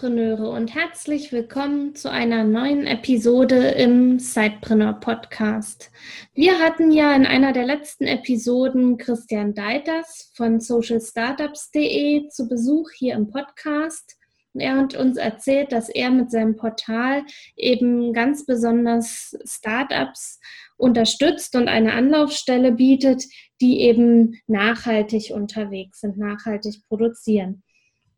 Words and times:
Sidepreneure 0.00 0.48
und 0.48 0.74
herzlich 0.74 1.30
willkommen 1.30 1.94
zu 1.94 2.10
einer 2.10 2.42
neuen 2.42 2.86
Episode 2.86 3.72
im 3.72 4.18
Sidepreneur 4.18 4.94
Podcast. 4.94 5.90
Wir 6.32 6.58
hatten 6.58 6.90
ja 6.90 7.14
in 7.14 7.26
einer 7.26 7.52
der 7.52 7.66
letzten 7.66 8.06
Episoden 8.06 8.96
Christian 8.96 9.52
Deiters 9.52 10.32
von 10.34 10.58
socialstartups.de 10.58 12.28
zu 12.28 12.48
Besuch 12.48 12.88
hier 12.96 13.14
im 13.14 13.28
Podcast. 13.28 14.16
Er 14.54 14.78
hat 14.78 14.96
uns 14.96 15.18
erzählt, 15.18 15.70
dass 15.70 15.90
er 15.90 16.10
mit 16.10 16.30
seinem 16.30 16.56
Portal 16.56 17.22
eben 17.56 18.14
ganz 18.14 18.46
besonders 18.46 19.36
Startups 19.44 20.40
unterstützt 20.78 21.54
und 21.56 21.68
eine 21.68 21.92
Anlaufstelle 21.92 22.72
bietet, 22.72 23.24
die 23.60 23.80
eben 23.80 24.40
nachhaltig 24.46 25.32
unterwegs 25.34 26.00
sind, 26.00 26.16
nachhaltig 26.16 26.76
produzieren. 26.88 27.62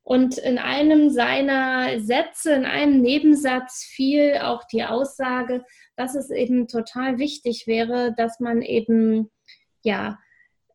Und 0.05 0.37
in 0.38 0.59
einem 0.59 1.11
seiner 1.11 2.01
Sätze, 2.01 2.52
in 2.55 2.65
einem 2.65 3.01
Nebensatz 3.01 3.84
fiel 3.84 4.38
auch 4.42 4.65
die 4.65 4.84
Aussage, 4.84 5.65
dass 5.97 6.15
es 6.16 6.30
eben 6.30 6.66
total 6.66 7.19
wichtig 7.19 7.67
wäre, 7.67 8.12
dass 8.17 8.41
man 8.41 8.62
eben 8.62 9.30
ja 9.83 10.19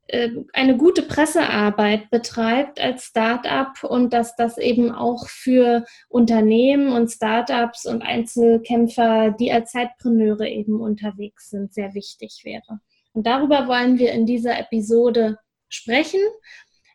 äh, 0.08 0.30
eine 0.54 0.78
gute 0.78 1.02
Pressearbeit 1.02 2.10
betreibt 2.10 2.80
als 2.80 3.06
Startup 3.06 3.84
und 3.84 4.14
dass 4.14 4.36
das 4.38 4.58
eben 4.58 4.92
auch 4.92 5.28
für 5.28 5.84
Unternehmen 6.08 6.94
und 6.94 7.10
Startups 7.10 7.86
und 7.86 8.02
Einzelkämpfer, 8.02 9.32
die 9.32 9.52
als 9.52 9.72
Zeitpreneure 9.72 10.48
eben 10.48 10.80
unterwegs 10.80 11.50
sind, 11.50 11.74
sehr 11.74 11.94
wichtig 11.94 12.42
wäre. 12.44 12.80
Und 13.12 13.28
darüber 13.28 13.68
wollen 13.68 14.00
wir 14.00 14.14
in 14.14 14.26
dieser 14.26 14.58
Episode 14.58 15.38
sprechen. 15.70 16.22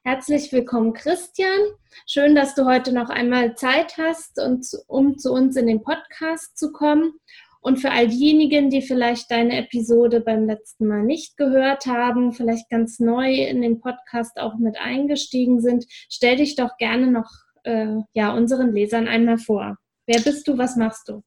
Herzlich 0.04 0.50
willkommen, 0.50 0.94
Christian. 0.94 1.60
Schön, 2.08 2.34
dass 2.34 2.56
du 2.56 2.64
heute 2.64 2.92
noch 2.92 3.08
einmal 3.08 3.54
Zeit 3.54 3.98
hast, 3.98 4.40
und, 4.40 4.66
um 4.88 5.16
zu 5.16 5.32
uns 5.32 5.54
in 5.54 5.68
den 5.68 5.84
Podcast 5.84 6.58
zu 6.58 6.72
kommen. 6.72 7.12
Und 7.60 7.76
für 7.76 7.92
all 7.92 8.08
diejenigen, 8.08 8.68
die 8.68 8.82
vielleicht 8.82 9.30
deine 9.30 9.58
Episode 9.58 10.20
beim 10.20 10.46
letzten 10.46 10.88
Mal 10.88 11.04
nicht 11.04 11.36
gehört 11.36 11.86
haben, 11.86 12.32
vielleicht 12.32 12.68
ganz 12.68 12.98
neu 12.98 13.32
in 13.32 13.62
den 13.62 13.80
Podcast 13.80 14.38
auch 14.40 14.56
mit 14.56 14.76
eingestiegen 14.76 15.60
sind, 15.60 15.84
stell 15.88 16.34
dich 16.34 16.56
doch 16.56 16.76
gerne 16.78 17.06
noch 17.06 17.30
äh, 17.62 17.98
ja, 18.12 18.34
unseren 18.34 18.72
Lesern 18.72 19.06
einmal 19.06 19.38
vor. 19.38 19.76
Wer 20.06 20.20
bist 20.20 20.48
du? 20.48 20.58
Was 20.58 20.74
machst 20.74 21.08
du? 21.10 21.22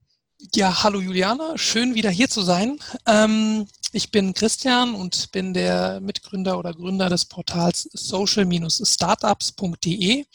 Ja, 0.54 0.84
hallo 0.84 1.00
Juliana, 1.00 1.58
schön 1.58 1.96
wieder 1.96 2.10
hier 2.10 2.28
zu 2.30 2.42
sein. 2.42 2.78
Ähm, 3.08 3.68
ich 3.94 4.12
bin 4.12 4.34
Christian 4.34 4.94
und 4.94 5.32
bin 5.32 5.54
der 5.54 6.02
Mitgründer 6.02 6.60
oder 6.60 6.74
Gründer 6.74 7.10
des 7.10 7.24
Portals 7.24 7.88
social-startups.de. 7.94 10.26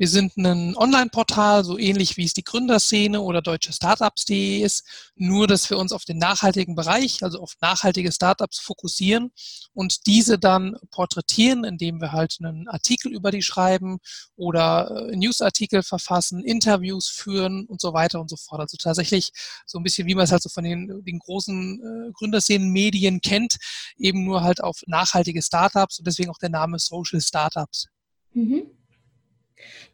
Wir 0.00 0.08
sind 0.08 0.34
ein 0.38 0.74
Online-Portal, 0.78 1.62
so 1.62 1.76
ähnlich 1.76 2.16
wie 2.16 2.24
es 2.24 2.32
die 2.32 2.42
Gründerszene 2.42 3.20
oder 3.20 3.42
deutsche 3.42 3.74
Startups.de 3.74 4.62
ist, 4.62 5.12
nur 5.14 5.46
dass 5.46 5.68
wir 5.68 5.76
uns 5.76 5.92
auf 5.92 6.06
den 6.06 6.16
nachhaltigen 6.16 6.74
Bereich, 6.74 7.22
also 7.22 7.38
auf 7.38 7.52
nachhaltige 7.60 8.10
Startups 8.10 8.60
fokussieren 8.60 9.30
und 9.74 10.06
diese 10.06 10.38
dann 10.38 10.74
porträtieren, 10.90 11.64
indem 11.64 12.00
wir 12.00 12.12
halt 12.12 12.38
einen 12.40 12.66
Artikel 12.66 13.12
über 13.12 13.30
die 13.30 13.42
schreiben 13.42 13.98
oder 14.36 15.10
äh, 15.10 15.16
Newsartikel 15.16 15.82
verfassen, 15.82 16.42
Interviews 16.44 17.06
führen 17.08 17.66
und 17.66 17.82
so 17.82 17.92
weiter 17.92 18.22
und 18.22 18.30
so 18.30 18.36
fort. 18.36 18.62
Also 18.62 18.78
tatsächlich 18.78 19.32
so 19.66 19.78
ein 19.78 19.82
bisschen, 19.82 20.08
wie 20.08 20.14
man 20.14 20.24
es 20.24 20.32
halt 20.32 20.42
so 20.42 20.48
von 20.48 20.64
den, 20.64 21.04
den 21.04 21.18
großen 21.18 22.08
äh, 22.08 22.12
Gründerszenen-Medien 22.12 23.20
kennt, 23.20 23.56
eben 23.98 24.24
nur 24.24 24.40
halt 24.40 24.64
auf 24.64 24.80
nachhaltige 24.86 25.42
Startups 25.42 25.98
und 25.98 26.06
deswegen 26.06 26.30
auch 26.30 26.38
der 26.38 26.48
Name 26.48 26.78
Social 26.78 27.20
Startups. 27.20 27.84
Mhm. 28.32 28.79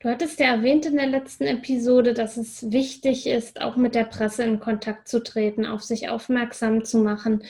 Du 0.01 0.09
hattest 0.09 0.41
ja 0.41 0.47
erwähnt 0.47 0.87
in 0.87 0.97
der 0.97 1.07
letzten 1.07 1.45
Episode, 1.45 2.15
dass 2.15 2.37
es 2.37 2.71
wichtig 2.71 3.27
ist, 3.27 3.61
auch 3.61 3.77
mit 3.77 3.95
der 3.95 4.05
Presse 4.05 4.45
in 4.45 4.61
Kontakt 4.61 5.09
zu 5.09 5.23
treten, 5.23 5.67
auf 5.67 5.83
sich 5.83 6.09
aufmerksam 6.09 6.85
zu 6.85 6.99
machen. 6.99 7.45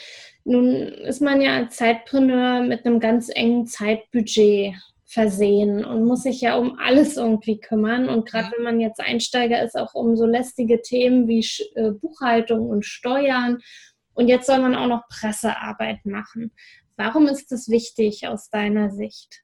Nun 0.44 0.74
ist 0.74 1.20
man 1.20 1.40
ja 1.40 1.56
als 1.56 1.76
Zeitpreneur 1.76 2.60
mit 2.62 2.86
einem 2.86 3.00
ganz 3.00 3.28
engen 3.34 3.66
Zeitbudget 3.66 4.74
versehen 5.04 5.84
und 5.84 6.04
muss 6.04 6.24
sich 6.24 6.40
ja 6.40 6.56
um 6.56 6.78
alles 6.78 7.16
irgendwie 7.16 7.58
kümmern. 7.60 8.08
Und 8.08 8.28
gerade 8.28 8.52
wenn 8.56 8.64
man 8.64 8.80
jetzt 8.80 9.00
Einsteiger 9.00 9.62
ist, 9.62 9.76
auch 9.76 9.94
um 9.94 10.16
so 10.16 10.26
lästige 10.26 10.82
Themen 10.82 11.28
wie 11.28 11.46
äh, 11.74 11.92
Buchhaltung 11.92 12.68
und 12.68 12.84
Steuern. 12.84 13.58
Und 14.14 14.28
jetzt 14.28 14.46
soll 14.46 14.58
man 14.58 14.74
auch 14.74 14.88
noch 14.88 15.08
Pressearbeit 15.08 16.04
machen. 16.04 16.52
Warum 16.96 17.26
ist 17.26 17.52
das 17.52 17.68
wichtig 17.68 18.26
aus 18.26 18.50
deiner 18.50 18.90
Sicht? 18.90 19.42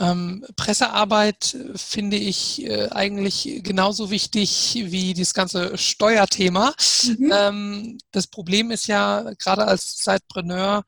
Ähm, 0.00 0.46
Pressearbeit 0.56 1.54
äh, 1.54 1.76
finde 1.76 2.16
ich 2.16 2.64
äh, 2.64 2.88
eigentlich 2.88 3.60
genauso 3.62 4.10
wichtig 4.10 4.82
wie 4.86 5.12
das 5.12 5.34
ganze 5.34 5.76
Steuerthema. 5.76 6.72
Mhm. 7.04 7.32
Ähm, 7.32 7.98
das 8.10 8.26
Problem 8.26 8.70
ist 8.70 8.86
ja, 8.86 9.32
gerade 9.38 9.66
als 9.66 9.98
Zeitpreneur 9.98 10.84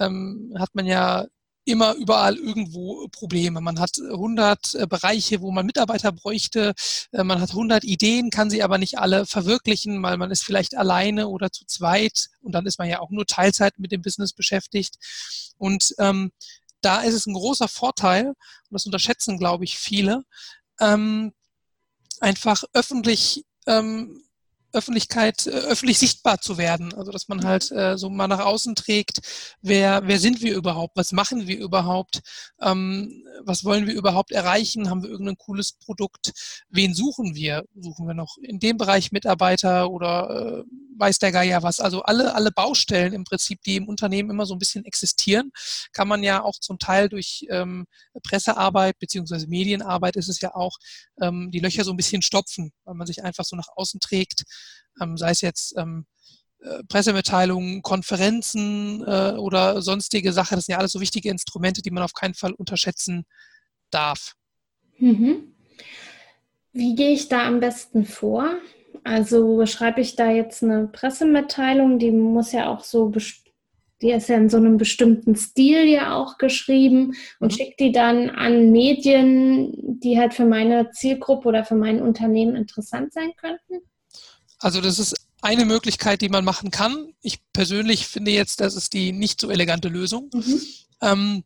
ähm, 0.00 0.52
hat 0.58 0.74
man 0.74 0.86
ja 0.86 1.26
immer 1.64 1.94
überall 1.94 2.36
irgendwo 2.36 3.08
Probleme. 3.08 3.60
Man 3.60 3.80
hat 3.80 3.98
100 3.98 4.74
äh, 4.74 4.86
Bereiche, 4.86 5.40
wo 5.40 5.50
man 5.50 5.66
Mitarbeiter 5.66 6.12
bräuchte. 6.12 6.74
Äh, 7.12 7.24
man 7.24 7.40
hat 7.40 7.50
100 7.50 7.84
Ideen, 7.84 8.30
kann 8.30 8.50
sie 8.50 8.62
aber 8.62 8.78
nicht 8.78 8.98
alle 8.98 9.26
verwirklichen, 9.26 10.02
weil 10.02 10.16
man 10.16 10.30
ist 10.30 10.44
vielleicht 10.44 10.76
alleine 10.76 11.28
oder 11.28 11.50
zu 11.52 11.66
zweit 11.66 12.28
und 12.40 12.52
dann 12.52 12.66
ist 12.66 12.78
man 12.78 12.88
ja 12.88 13.00
auch 13.00 13.10
nur 13.10 13.26
Teilzeit 13.26 13.78
mit 13.78 13.92
dem 13.92 14.02
Business 14.02 14.32
beschäftigt. 14.32 14.96
Und 15.58 15.94
ähm, 15.98 16.32
da 16.80 17.02
ist 17.02 17.14
es 17.14 17.26
ein 17.26 17.34
großer 17.34 17.68
Vorteil, 17.68 18.28
und 18.28 18.36
das 18.70 18.86
unterschätzen, 18.86 19.38
glaube 19.38 19.64
ich, 19.64 19.78
viele, 19.78 20.22
ähm, 20.80 21.32
einfach 22.20 22.62
öffentlich 22.72 23.44
ähm, 23.66 24.22
Öffentlichkeit, 24.76 25.46
äh, 25.46 25.50
öffentlich 25.50 25.98
sichtbar 25.98 26.40
zu 26.40 26.58
werden. 26.58 26.92
Also 26.94 27.10
dass 27.10 27.28
man 27.28 27.44
halt 27.44 27.70
äh, 27.72 27.96
so 27.96 28.10
mal 28.10 28.28
nach 28.28 28.44
außen 28.44 28.74
trägt, 28.74 29.20
wer, 29.62 30.06
wer 30.06 30.20
sind 30.20 30.42
wir 30.42 30.54
überhaupt, 30.54 30.96
was 30.96 31.12
machen 31.12 31.46
wir 31.46 31.58
überhaupt, 31.58 32.20
ähm, 32.60 33.24
was 33.44 33.64
wollen 33.64 33.86
wir 33.86 33.94
überhaupt 33.94 34.32
erreichen, 34.32 34.90
haben 34.90 35.02
wir 35.02 35.10
irgendein 35.10 35.38
cooles 35.38 35.72
Produkt, 35.72 36.32
wen 36.68 36.94
suchen 36.94 37.34
wir? 37.34 37.64
Suchen 37.74 38.06
wir 38.06 38.14
noch 38.14 38.36
in 38.42 38.58
dem 38.58 38.76
Bereich 38.76 39.12
Mitarbeiter 39.12 39.90
oder 39.90 40.60
äh, 40.60 40.64
weiß 40.98 41.18
der 41.18 41.32
Geier 41.32 41.62
was? 41.62 41.80
Also 41.80 42.02
alle, 42.02 42.34
alle 42.34 42.50
Baustellen 42.50 43.12
im 43.12 43.24
Prinzip, 43.24 43.60
die 43.62 43.76
im 43.76 43.88
Unternehmen 43.88 44.30
immer 44.30 44.46
so 44.46 44.54
ein 44.54 44.58
bisschen 44.58 44.84
existieren, 44.84 45.50
kann 45.92 46.08
man 46.08 46.22
ja 46.22 46.42
auch 46.42 46.58
zum 46.60 46.78
Teil 46.78 47.08
durch 47.08 47.46
ähm, 47.50 47.86
Pressearbeit 48.22 48.98
beziehungsweise 48.98 49.46
Medienarbeit 49.48 50.16
ist 50.16 50.28
es 50.28 50.40
ja 50.40 50.54
auch, 50.54 50.78
ähm, 51.20 51.50
die 51.52 51.60
Löcher 51.60 51.84
so 51.84 51.92
ein 51.92 51.96
bisschen 51.96 52.22
stopfen, 52.22 52.72
weil 52.84 52.94
man 52.94 53.06
sich 53.06 53.22
einfach 53.24 53.44
so 53.44 53.56
nach 53.56 53.68
außen 53.76 54.00
trägt 54.00 54.44
ähm, 55.00 55.16
sei 55.16 55.30
es 55.30 55.40
jetzt 55.40 55.76
ähm, 55.76 56.06
äh, 56.60 56.82
Pressemitteilungen, 56.88 57.82
Konferenzen 57.82 59.02
äh, 59.06 59.32
oder 59.36 59.82
sonstige 59.82 60.32
Sachen. 60.32 60.56
Das 60.56 60.66
sind 60.66 60.74
ja 60.74 60.78
alles 60.78 60.92
so 60.92 61.00
wichtige 61.00 61.30
Instrumente, 61.30 61.82
die 61.82 61.90
man 61.90 62.02
auf 62.02 62.12
keinen 62.12 62.34
Fall 62.34 62.52
unterschätzen 62.52 63.24
darf. 63.90 64.34
Mhm. 64.98 65.54
Wie 66.72 66.94
gehe 66.94 67.12
ich 67.12 67.28
da 67.28 67.46
am 67.46 67.60
besten 67.60 68.04
vor? 68.04 68.50
Also 69.06 69.64
schreibe 69.66 70.00
ich 70.00 70.16
da 70.16 70.32
jetzt 70.32 70.64
eine 70.64 70.88
Pressemitteilung, 70.88 72.00
die 72.00 72.10
muss 72.10 72.50
ja 72.50 72.68
auch 72.68 72.82
so, 72.82 73.12
die 74.02 74.10
ist 74.10 74.28
ja 74.28 74.36
in 74.36 74.48
so 74.48 74.56
einem 74.56 74.78
bestimmten 74.78 75.36
Stil 75.36 75.84
ja 75.84 76.16
auch 76.16 76.38
geschrieben 76.38 77.14
und 77.38 77.52
mhm. 77.52 77.56
schicke 77.56 77.76
die 77.78 77.92
dann 77.92 78.30
an 78.30 78.72
Medien, 78.72 80.00
die 80.00 80.18
halt 80.18 80.34
für 80.34 80.44
meine 80.44 80.90
Zielgruppe 80.90 81.46
oder 81.46 81.64
für 81.64 81.76
mein 81.76 82.02
Unternehmen 82.02 82.56
interessant 82.56 83.12
sein 83.12 83.30
könnten? 83.36 83.86
Also 84.58 84.80
das 84.80 84.98
ist 84.98 85.14
eine 85.40 85.66
Möglichkeit, 85.66 86.20
die 86.20 86.28
man 86.28 86.44
machen 86.44 86.72
kann. 86.72 87.12
Ich 87.22 87.38
persönlich 87.52 88.08
finde 88.08 88.32
jetzt, 88.32 88.60
das 88.60 88.74
ist 88.74 88.92
die 88.92 89.12
nicht 89.12 89.40
so 89.40 89.50
elegante 89.50 89.86
Lösung. 89.86 90.30
Mhm. 90.34 90.62
Ähm, 91.00 91.44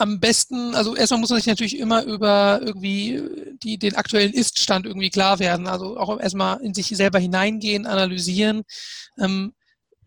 am 0.00 0.18
besten, 0.18 0.74
also 0.74 0.96
erstmal 0.96 1.20
muss 1.20 1.28
man 1.28 1.38
sich 1.38 1.46
natürlich 1.46 1.78
immer 1.78 2.04
über 2.04 2.60
irgendwie 2.62 3.22
die, 3.62 3.76
den 3.76 3.96
aktuellen 3.96 4.32
Ist-Stand 4.32 4.86
irgendwie 4.86 5.10
klar 5.10 5.38
werden. 5.38 5.66
Also 5.66 5.98
auch 5.98 6.18
erstmal 6.18 6.58
in 6.62 6.72
sich 6.72 6.88
selber 6.88 7.18
hineingehen, 7.18 7.86
analysieren. 7.86 8.62
Ähm, 9.18 9.52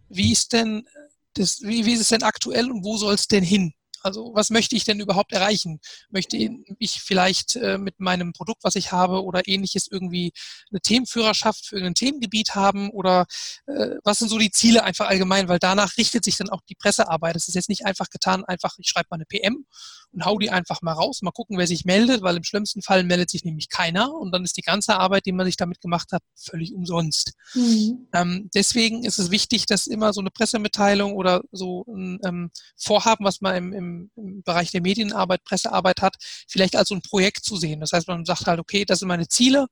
wie 0.10 0.32
ist 0.32 0.52
denn 0.52 0.88
das, 1.36 1.62
wie, 1.62 1.86
wie 1.86 1.94
ist 1.94 2.02
es 2.02 2.08
denn 2.10 2.24
aktuell 2.24 2.72
und 2.72 2.84
wo 2.84 2.98
soll 2.98 3.14
es 3.14 3.28
denn 3.28 3.44
hin? 3.44 3.74
Also 4.04 4.32
was 4.34 4.50
möchte 4.50 4.76
ich 4.76 4.84
denn 4.84 5.00
überhaupt 5.00 5.34
erreichen? 5.34 5.80
Möchte 6.10 6.38
ich 6.80 7.02
vielleicht 7.02 7.56
äh, 7.56 7.78
mit 7.78 8.00
meinem 8.00 8.34
Produkt, 8.34 8.64
was 8.64 8.76
ich 8.76 8.92
habe 8.92 9.24
oder 9.24 9.48
ähnliches 9.48 9.88
irgendwie 9.90 10.32
eine 10.72 10.82
Themenführerschaft 10.82 11.66
für 11.66 11.76
irgendein 11.76 11.96
Themengebiet 11.96 12.56
haben 12.56 12.90
oder 12.90 13.26
äh, 13.68 13.96
was 14.04 14.20
sind 14.20 14.30
so 14.30 14.38
die 14.38 14.52
Ziele 14.52 14.84
einfach 14.84 15.08
allgemein? 15.08 15.48
Weil 15.48 15.60
danach 15.60 15.98
richtet 15.98 16.24
sich 16.24 16.38
dann 16.38 16.50
auch 16.50 16.62
die 16.70 16.76
Pressearbeit. 16.76 17.36
Es 17.36 17.48
ist 17.48 17.56
jetzt 17.56 17.70
nicht 17.70 17.86
einfach 17.86 18.10
getan, 18.10 18.44
einfach 18.46 18.76
ich 18.78 18.88
schreibe 18.88 19.08
mal 19.12 19.18
eine 19.18 19.26
PM 19.26 19.66
und 20.14 20.26
hau 20.26 20.38
die 20.38 20.52
einfach 20.52 20.82
mal 20.82 20.94
raus, 20.94 21.22
mal 21.22 21.32
gucken, 21.32 21.58
wer 21.58 21.68
sich 21.68 21.86
meldet, 21.86 22.22
weil 22.22 22.38
im 22.38 22.44
schlimmsten 22.44 22.82
Fall 22.82 23.04
meldet 23.04 23.30
sich 23.30 23.44
nämlich 23.44 23.70
keiner 23.70 24.14
und 24.14 24.32
dann 24.32 24.44
ist 24.44 24.58
die 24.58 24.62
ganze 24.62 24.98
Arbeit, 24.98 25.26
die 25.26 25.32
man 25.32 25.46
sich 25.46 25.58
damit 25.58 25.82
gemacht 25.82 26.12
hat, 26.12 26.22
völlig 26.36 26.74
umsonst. 26.74 27.34
Mhm. 27.54 28.08
Ähm, 28.14 28.50
deswegen 28.54 29.04
ist 29.04 29.20
es 29.20 29.32
wichtig, 29.32 29.66
dass 29.66 29.88
immer 29.88 30.14
so 30.14 30.22
eine 30.22 30.30
Pressemitteilung 30.32 31.14
oder 31.14 31.42
so 31.52 31.86
ein 31.88 32.20
ähm, 32.26 32.52
Vorhaben, 32.78 33.26
was 33.26 33.42
man 33.42 33.56
im, 33.56 33.74
im, 33.74 33.93
im, 34.16 34.44
Bereich 34.44 34.72
der 34.72 34.82
Medienarbeit, 34.82 35.44
Pressearbeit 35.44 36.02
hat, 36.02 36.16
vielleicht 36.48 36.76
als 36.76 36.90
so 36.90 36.96
ein 36.96 37.02
Projekt 37.02 37.44
zu 37.44 37.58
sehen. 37.58 37.80
Das 37.80 37.92
heißt, 37.92 38.08
man 38.08 38.26
sagt 38.26 38.48
halt, 38.48 38.60
okay, 38.60 38.86
das 38.86 39.00
sind 39.00 39.08
meine 39.08 39.28
Ziele. 39.28 39.68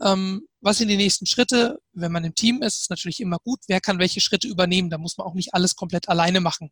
Ähm, 0.00 0.46
was 0.60 0.78
sind 0.78 0.88
die 0.88 0.96
nächsten 0.96 1.26
Schritte? 1.26 1.78
Wenn 1.92 2.12
man 2.12 2.24
im 2.24 2.34
Team 2.34 2.62
ist, 2.62 2.80
ist 2.80 2.90
natürlich 2.90 3.20
immer 3.20 3.38
gut. 3.44 3.60
Wer 3.68 3.80
kann 3.80 3.98
welche 3.98 4.20
Schritte 4.20 4.48
übernehmen? 4.48 4.90
Da 4.90 4.98
muss 4.98 5.18
man 5.18 5.26
auch 5.26 5.34
nicht 5.34 5.54
alles 5.54 5.76
komplett 5.76 6.08
alleine 6.08 6.40
machen. 6.40 6.70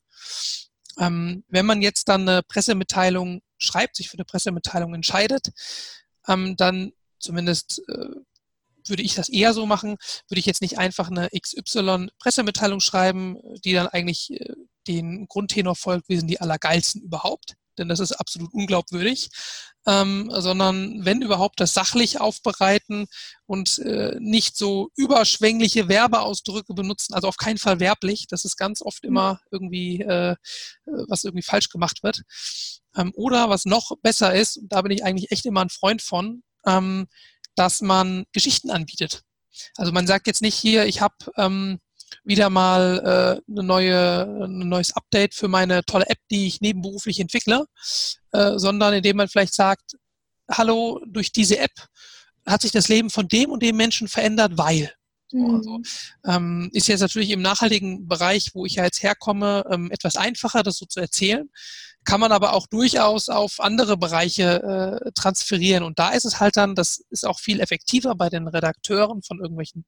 Ähm, 0.99 1.45
wenn 1.49 1.67
man 1.67 1.83
jetzt 1.83 2.09
dann 2.09 2.29
eine 2.29 2.43
Pressemitteilung 2.43 3.41
schreibt, 3.59 3.97
sich 3.97 4.09
für 4.09 4.19
eine 4.19 4.25
Pressemitteilung 4.25 4.95
entscheidet, 4.95 5.53
ähm, 6.29 6.57
dann 6.57 6.93
zumindest 7.19 7.83
äh, 7.89 8.09
würde 8.89 9.03
ich 9.03 9.15
das 9.15 9.29
eher 9.29 9.55
so 9.55 9.67
machen, 9.67 9.97
würde 10.29 10.41
ich 10.41 10.47
jetzt 10.47 10.63
nicht 10.63 10.79
einfach 10.79 11.11
eine 11.11 11.29
XY-Pressemitteilung 11.29 12.81
schreiben, 12.81 13.39
die 13.65 13.73
dann 13.73 13.87
eigentlich 13.89 14.33
äh, 14.33 14.55
den 14.87 15.27
Grundtenor 15.29 15.77
folgt, 15.77 16.09
wir 16.09 16.19
sind 16.19 16.29
die 16.29 16.41
Allergeilsten 16.41 17.03
überhaupt, 17.03 17.55
denn 17.79 17.89
das 17.89 18.01
ist 18.01 18.13
absolut 18.13 18.53
unglaubwürdig, 18.53 19.31
ähm, 19.87 20.31
sondern 20.33 21.05
wenn 21.05 21.23
überhaupt 21.23 21.59
das 21.61 21.75
sachlich 21.75 22.21
aufbereiten 22.21 23.07
und 23.47 23.79
äh, 23.81 24.17
nicht 24.21 24.57
so 24.57 24.91
überschwängliche 24.97 25.89
Werbeausdrücke 25.89 26.75
benutzen, 26.75 27.15
also 27.15 27.29
auf 27.29 27.37
keinen 27.37 27.59
Fall 27.59 27.81
werblich, 27.81 28.27
das 28.29 28.45
ist 28.45 28.57
ganz 28.57 28.83
oft 28.83 29.05
immer 29.05 29.41
irgendwie, 29.51 30.03
äh, 30.03 30.37
was 31.09 31.25
irgendwie 31.25 31.43
falsch 31.43 31.69
gemacht 31.69 32.03
wird. 32.03 32.23
Ähm, 32.97 33.13
oder 33.17 33.49
was 33.49 33.65
noch 33.65 33.93
besser 34.03 34.35
ist, 34.35 34.61
da 34.65 34.83
bin 34.83 34.93
ich 34.93 35.05
eigentlich 35.05 35.33
echt 35.33 35.47
immer 35.47 35.63
ein 35.63 35.71
Freund 35.71 36.03
von, 36.03 36.43
ähm, 36.67 37.07
dass 37.57 37.81
man 37.81 38.25
Geschichten 38.33 38.71
anbietet. 38.71 39.23
Also 39.77 39.93
man 39.93 40.07
sagt 40.07 40.27
jetzt 40.27 40.43
nicht 40.43 40.55
hier, 40.55 40.87
ich 40.87 41.01
habe 41.01 41.15
ähm, 41.37 41.81
wieder 42.25 42.51
mal 42.51 43.41
äh, 43.47 43.51
eine 43.51 43.63
neue, 43.63 44.23
ein 44.45 44.69
neues 44.69 44.95
Update 44.95 45.35
für 45.35 45.49
meine 45.49 45.85
tolle 45.85 46.09
App, 46.09 46.19
die 46.31 46.47
ich 46.47 46.61
nebenberuflich 46.61 47.21
entwickle, 47.21 47.67
äh, 48.33 48.59
sondern 48.59 48.95
indem 48.95 49.17
man 49.17 49.29
vielleicht 49.29 49.55
sagt, 49.55 49.97
hallo, 50.51 51.01
durch 51.07 51.33
diese 51.33 51.59
App 51.59 51.73
hat 52.47 52.63
sich 52.63 52.73
das 52.73 52.89
Leben 52.89 53.11
von 53.11 53.29
dem 53.29 53.51
und 53.51 53.63
dem 53.63 53.77
Menschen 53.77 54.09
verändert, 54.09 54.53
weil. 54.57 54.93
Mhm. 55.33 55.55
Also, 55.55 55.81
ähm, 56.25 56.71
ist 56.73 56.89
jetzt 56.89 57.01
natürlich 57.01 57.31
im 57.31 57.43
nachhaltigen 57.43 58.09
Bereich, 58.09 58.51
wo 58.55 58.67
ich 58.67 58.77
ja 58.77 58.85
jetzt 58.85 59.03
herkomme, 59.03 59.65
ähm, 59.71 59.91
etwas 59.91 60.17
einfacher, 60.17 60.63
das 60.63 60.77
so 60.79 60.87
zu 60.87 61.01
erzählen 61.01 61.49
kann 62.05 62.21
man 62.21 62.33
aber 62.33 62.53
auch 62.53 62.67
durchaus 62.67 63.29
auf 63.29 63.61
andere 63.61 63.97
Bereiche 63.97 65.01
äh, 65.05 65.13
transferieren. 65.13 65.85
Und 65.85 65.99
da 65.99 66.11
ist 66.11 66.25
es 66.25 66.41
halt 66.41 66.57
dann, 66.57 66.75
das 66.75 67.05
ist 67.11 67.27
auch 67.27 67.39
viel 67.39 67.61
effektiver 67.61 68.15
bei 68.15 68.29
den 68.29 68.49
Redakteuren 68.49 69.23
von 69.23 69.39
irgendwelchen 69.39 69.85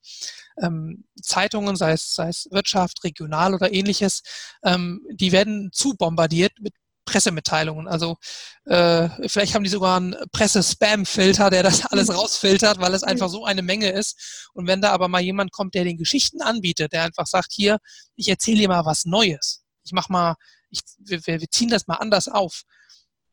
ähm, 0.62 1.04
Zeitungen, 1.20 1.76
sei 1.76 1.92
es, 1.92 2.14
sei 2.14 2.28
es 2.28 2.48
Wirtschaft, 2.50 3.02
regional 3.04 3.54
oder 3.54 3.72
ähnliches. 3.72 4.22
Ähm, 4.64 5.04
die 5.10 5.32
werden 5.32 5.70
zu 5.72 5.94
bombardiert 5.94 6.52
mit 6.60 6.74
Pressemitteilungen. 7.04 7.88
Also 7.88 8.16
äh, 8.64 9.08
vielleicht 9.28 9.54
haben 9.54 9.64
die 9.64 9.70
sogar 9.70 9.96
einen 9.96 10.16
Presse-Spam-Filter, 10.32 11.50
der 11.50 11.62
das 11.62 11.84
alles 11.90 12.14
rausfiltert, 12.14 12.80
weil 12.80 12.94
es 12.94 13.02
einfach 13.02 13.28
so 13.28 13.44
eine 13.44 13.62
Menge 13.62 13.90
ist. 13.90 14.48
Und 14.54 14.66
wenn 14.66 14.80
da 14.80 14.92
aber 14.92 15.08
mal 15.08 15.22
jemand 15.22 15.52
kommt, 15.52 15.74
der 15.74 15.84
den 15.84 15.98
Geschichten 15.98 16.42
anbietet, 16.42 16.92
der 16.92 17.04
einfach 17.04 17.26
sagt, 17.26 17.52
hier, 17.52 17.78
ich 18.16 18.28
erzähle 18.28 18.58
dir 18.58 18.68
mal 18.68 18.84
was 18.84 19.04
Neues. 19.04 19.64
Ich 19.84 19.92
mach 19.92 20.08
mal 20.08 20.36
ich, 20.74 20.82
wir, 20.98 21.40
wir 21.40 21.50
ziehen 21.50 21.70
das 21.70 21.86
mal 21.86 21.96
anders 21.96 22.28
auf. 22.28 22.62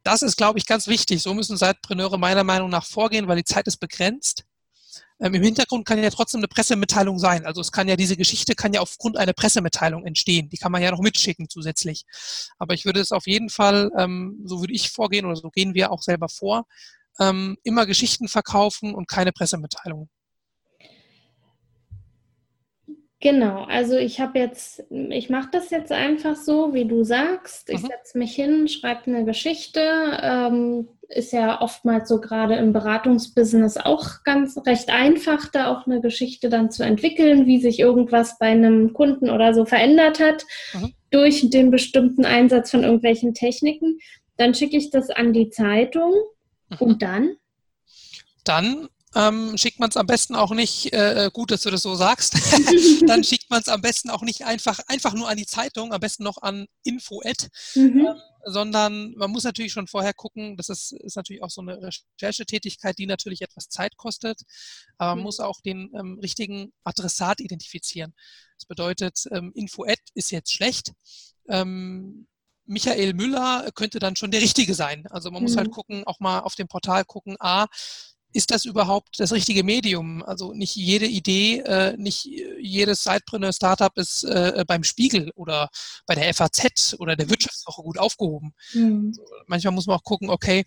Das 0.03 0.21
ist, 0.21 0.38
glaube 0.38 0.57
ich, 0.57 0.65
ganz 0.65 0.88
wichtig. 0.88 1.21
So 1.21 1.33
müssen 1.33 1.57
Zeitpreneure 1.57 2.17
meiner 2.17 2.44
Meinung 2.44 2.69
nach 2.69 2.85
vorgehen, 2.85 3.27
weil 3.27 3.38
die 3.38 3.44
Zeit 3.44 3.67
ist 3.67 3.77
begrenzt. 3.77 4.45
Ähm, 5.21 5.35
Im 5.35 5.44
Hintergrund 5.44 5.85
kann 5.85 6.01
ja 6.01 6.09
trotzdem 6.09 6.39
eine 6.39 6.47
Pressemitteilung 6.47 7.19
sein. 7.19 7.45
Also 7.45 7.62
es 7.62 7.71
kann 7.71 7.88
ja, 7.88 7.95
diese 7.95 8.18
Geschichte 8.18 8.56
kann 8.56 8.73
ja 8.73 8.81
aufgrund 8.81 9.18
einer 9.18 9.33
Pressemitteilung 9.33 10.06
entstehen. 10.06 10.50
Die 10.50 10.57
kann 10.57 10.71
man 10.71 10.81
ja 10.81 10.91
noch 10.91 11.00
mitschicken 11.00 11.47
zusätzlich. 11.47 12.06
Aber 12.57 12.73
ich 12.73 12.85
würde 12.85 13.00
es 13.00 13.12
auf 13.12 13.27
jeden 13.27 13.50
Fall, 13.50 13.91
ähm, 13.97 14.41
so 14.45 14.62
würde 14.62 14.73
ich 14.73 14.89
vorgehen 14.89 15.25
oder 15.25 15.35
so 15.35 15.51
gehen 15.51 15.75
wir 15.75 15.91
auch 15.91 16.01
selber 16.01 16.27
vor, 16.27 16.65
ähm, 17.19 17.57
immer 17.63 17.85
Geschichten 17.85 18.27
verkaufen 18.27 18.95
und 18.95 19.07
keine 19.07 19.31
Pressemitteilungen. 19.31 20.09
Genau, 23.19 23.65
also 23.65 23.97
ich 23.97 24.19
habe 24.19 24.39
jetzt, 24.39 24.83
ich 24.89 25.29
mache 25.29 25.50
das 25.51 25.69
jetzt 25.69 25.91
einfach 25.91 26.35
so, 26.35 26.74
wie 26.74 26.85
du 26.85 27.03
sagst. 27.03 27.69
Ich 27.69 27.83
mhm. 27.83 27.88
setze 27.88 28.17
mich 28.17 28.33
hin, 28.33 28.67
schreibe 28.67 29.06
eine 29.06 29.25
Geschichte. 29.25 29.79
Ähm, 30.24 30.88
ist 31.13 31.34
ja 31.34 31.62
oftmals 31.62 32.10
so 32.10 32.19
gerade 32.19 32.56
im 32.56 32.74
Beratungsbusiness 32.74 33.78
auch 33.78 34.24
ganz 34.24 34.58
recht 34.66 34.90
einfach, 34.90 35.48
da 35.48 35.72
auch 35.72 35.86
eine 35.86 36.02
Geschichte 36.02 36.50
dann 36.50 36.72
zu 36.72 36.84
entwickeln, 36.84 37.46
wie 37.46 37.62
sich 37.62 37.80
irgendwas 37.80 38.38
bei 38.40 38.48
einem 38.48 38.94
Kunden 38.94 39.30
oder 39.30 39.54
so 39.54 39.66
verändert 39.66 40.19
hat 40.19 40.46
mhm. 40.74 40.94
durch 41.10 41.50
den 41.50 41.72
bestimmten 41.72 42.25
Einsatz 42.25 42.72
von 42.72 42.84
irgendwelchen 42.84 43.34
Techniken. 43.34 44.00
Dann 44.38 44.54
schicke 44.54 44.78
ich 44.78 44.90
das 44.90 45.10
an 45.10 45.34
die 45.34 45.50
Zeitung 45.50 46.13
mhm. 46.69 46.78
und 46.80 47.02
dann? 47.02 47.36
Dann 48.44 48.88
ähm, 49.16 49.58
schickt 49.58 49.80
man 49.80 49.90
es 49.90 49.98
am 49.98 50.08
besten 50.08 50.36
auch 50.36 50.52
nicht, 50.52 50.94
äh, 50.94 51.25
äh, 51.25 51.31
gut, 51.31 51.52
dass 51.52 51.62
du 51.62 51.69
das 51.69 51.81
so 51.81 51.96
sagst, 51.96 52.36
dann 53.08 53.24
schickt 53.24 53.50
man 53.50 53.60
es 53.60 53.68
am 53.68 53.81
besten 53.81 54.10
auch 54.10 54.22
nicht 54.22 54.46
einfach, 54.46 54.80
einfach 54.88 55.13
nur 55.13 55.28
an 55.30 55.38
die 55.38 55.46
Zeitung, 55.46 55.94
am 55.94 56.00
besten 56.00 56.24
noch 56.24 56.42
an 56.42 56.68
info-ad, 56.84 57.48
mhm. 57.75 58.08
äh, 58.08 58.13
sondern 58.45 59.13
man 59.15 59.31
muss 59.31 59.43
natürlich 59.43 59.73
schon 59.73 59.88
vorher 59.88 60.13
gucken, 60.13 60.57
das 60.57 60.69
ist, 60.69 60.91
ist 60.91 61.15
natürlich 61.15 61.43
auch 61.43 61.49
so 61.49 61.61
eine 61.61 61.79
Recherchetätigkeit, 62.21 62.97
die 62.97 63.05
natürlich 63.05 63.41
etwas 63.41 63.69
Zeit 63.69 63.97
kostet, 63.97 64.41
aber 64.97 65.11
man 65.11 65.19
mhm. 65.19 65.23
muss 65.23 65.39
auch 65.39 65.61
den 65.61 65.91
ähm, 65.95 66.19
richtigen 66.21 66.73
Adressat 66.83 67.39
identifizieren. 67.39 68.13
Das 68.57 68.65
bedeutet, 68.65 69.25
ähm, 69.31 69.51
info-ad 69.55 70.01
ist 70.13 70.31
jetzt 70.31 70.51
schlecht, 70.51 70.93
ähm, 71.47 72.27
Michael 72.65 73.13
Müller 73.13 73.69
könnte 73.75 73.99
dann 73.99 74.15
schon 74.15 74.31
der 74.31 74.41
Richtige 74.41 74.75
sein. 74.75 75.05
Also 75.07 75.29
man 75.31 75.43
muss 75.43 75.57
halt 75.57 75.67
mhm. 75.67 75.71
gucken, 75.71 76.03
auch 76.05 76.19
mal 76.19 76.39
auf 76.39 76.55
dem 76.55 76.67
Portal 76.67 77.03
gucken, 77.03 77.35
a, 77.39 77.67
ist 78.33 78.51
das 78.51 78.66
überhaupt 78.66 79.19
das 79.19 79.31
richtige 79.31 79.63
Medium? 79.63 80.24
Also 80.24 80.54
nicht 80.54 80.75
jede 80.75 81.06
Idee, 81.06 81.60
äh, 81.60 81.95
nicht 81.98 82.25
jedes 82.25 83.03
Sidepreneur-Startup 83.03 83.96
ist 83.98 84.24
äh, 84.24 84.63
beim 84.67 84.84
Spiegel 84.84 85.32
oder 85.36 85.70
bei 86.05 86.15
der 86.15 86.34
FAZ 86.34 86.96
oder 87.00 87.15
der 87.15 87.29
Wirtschaftswoche 87.29 87.82
gut 87.82 87.98
aufgehoben. 87.98 88.53
Mhm. 88.74 89.08
Also 89.10 89.24
manchmal 89.48 89.74
muss 89.74 89.88
man 89.88 89.98
auch 89.98 90.03
gucken, 90.03 90.29
okay, 90.29 90.65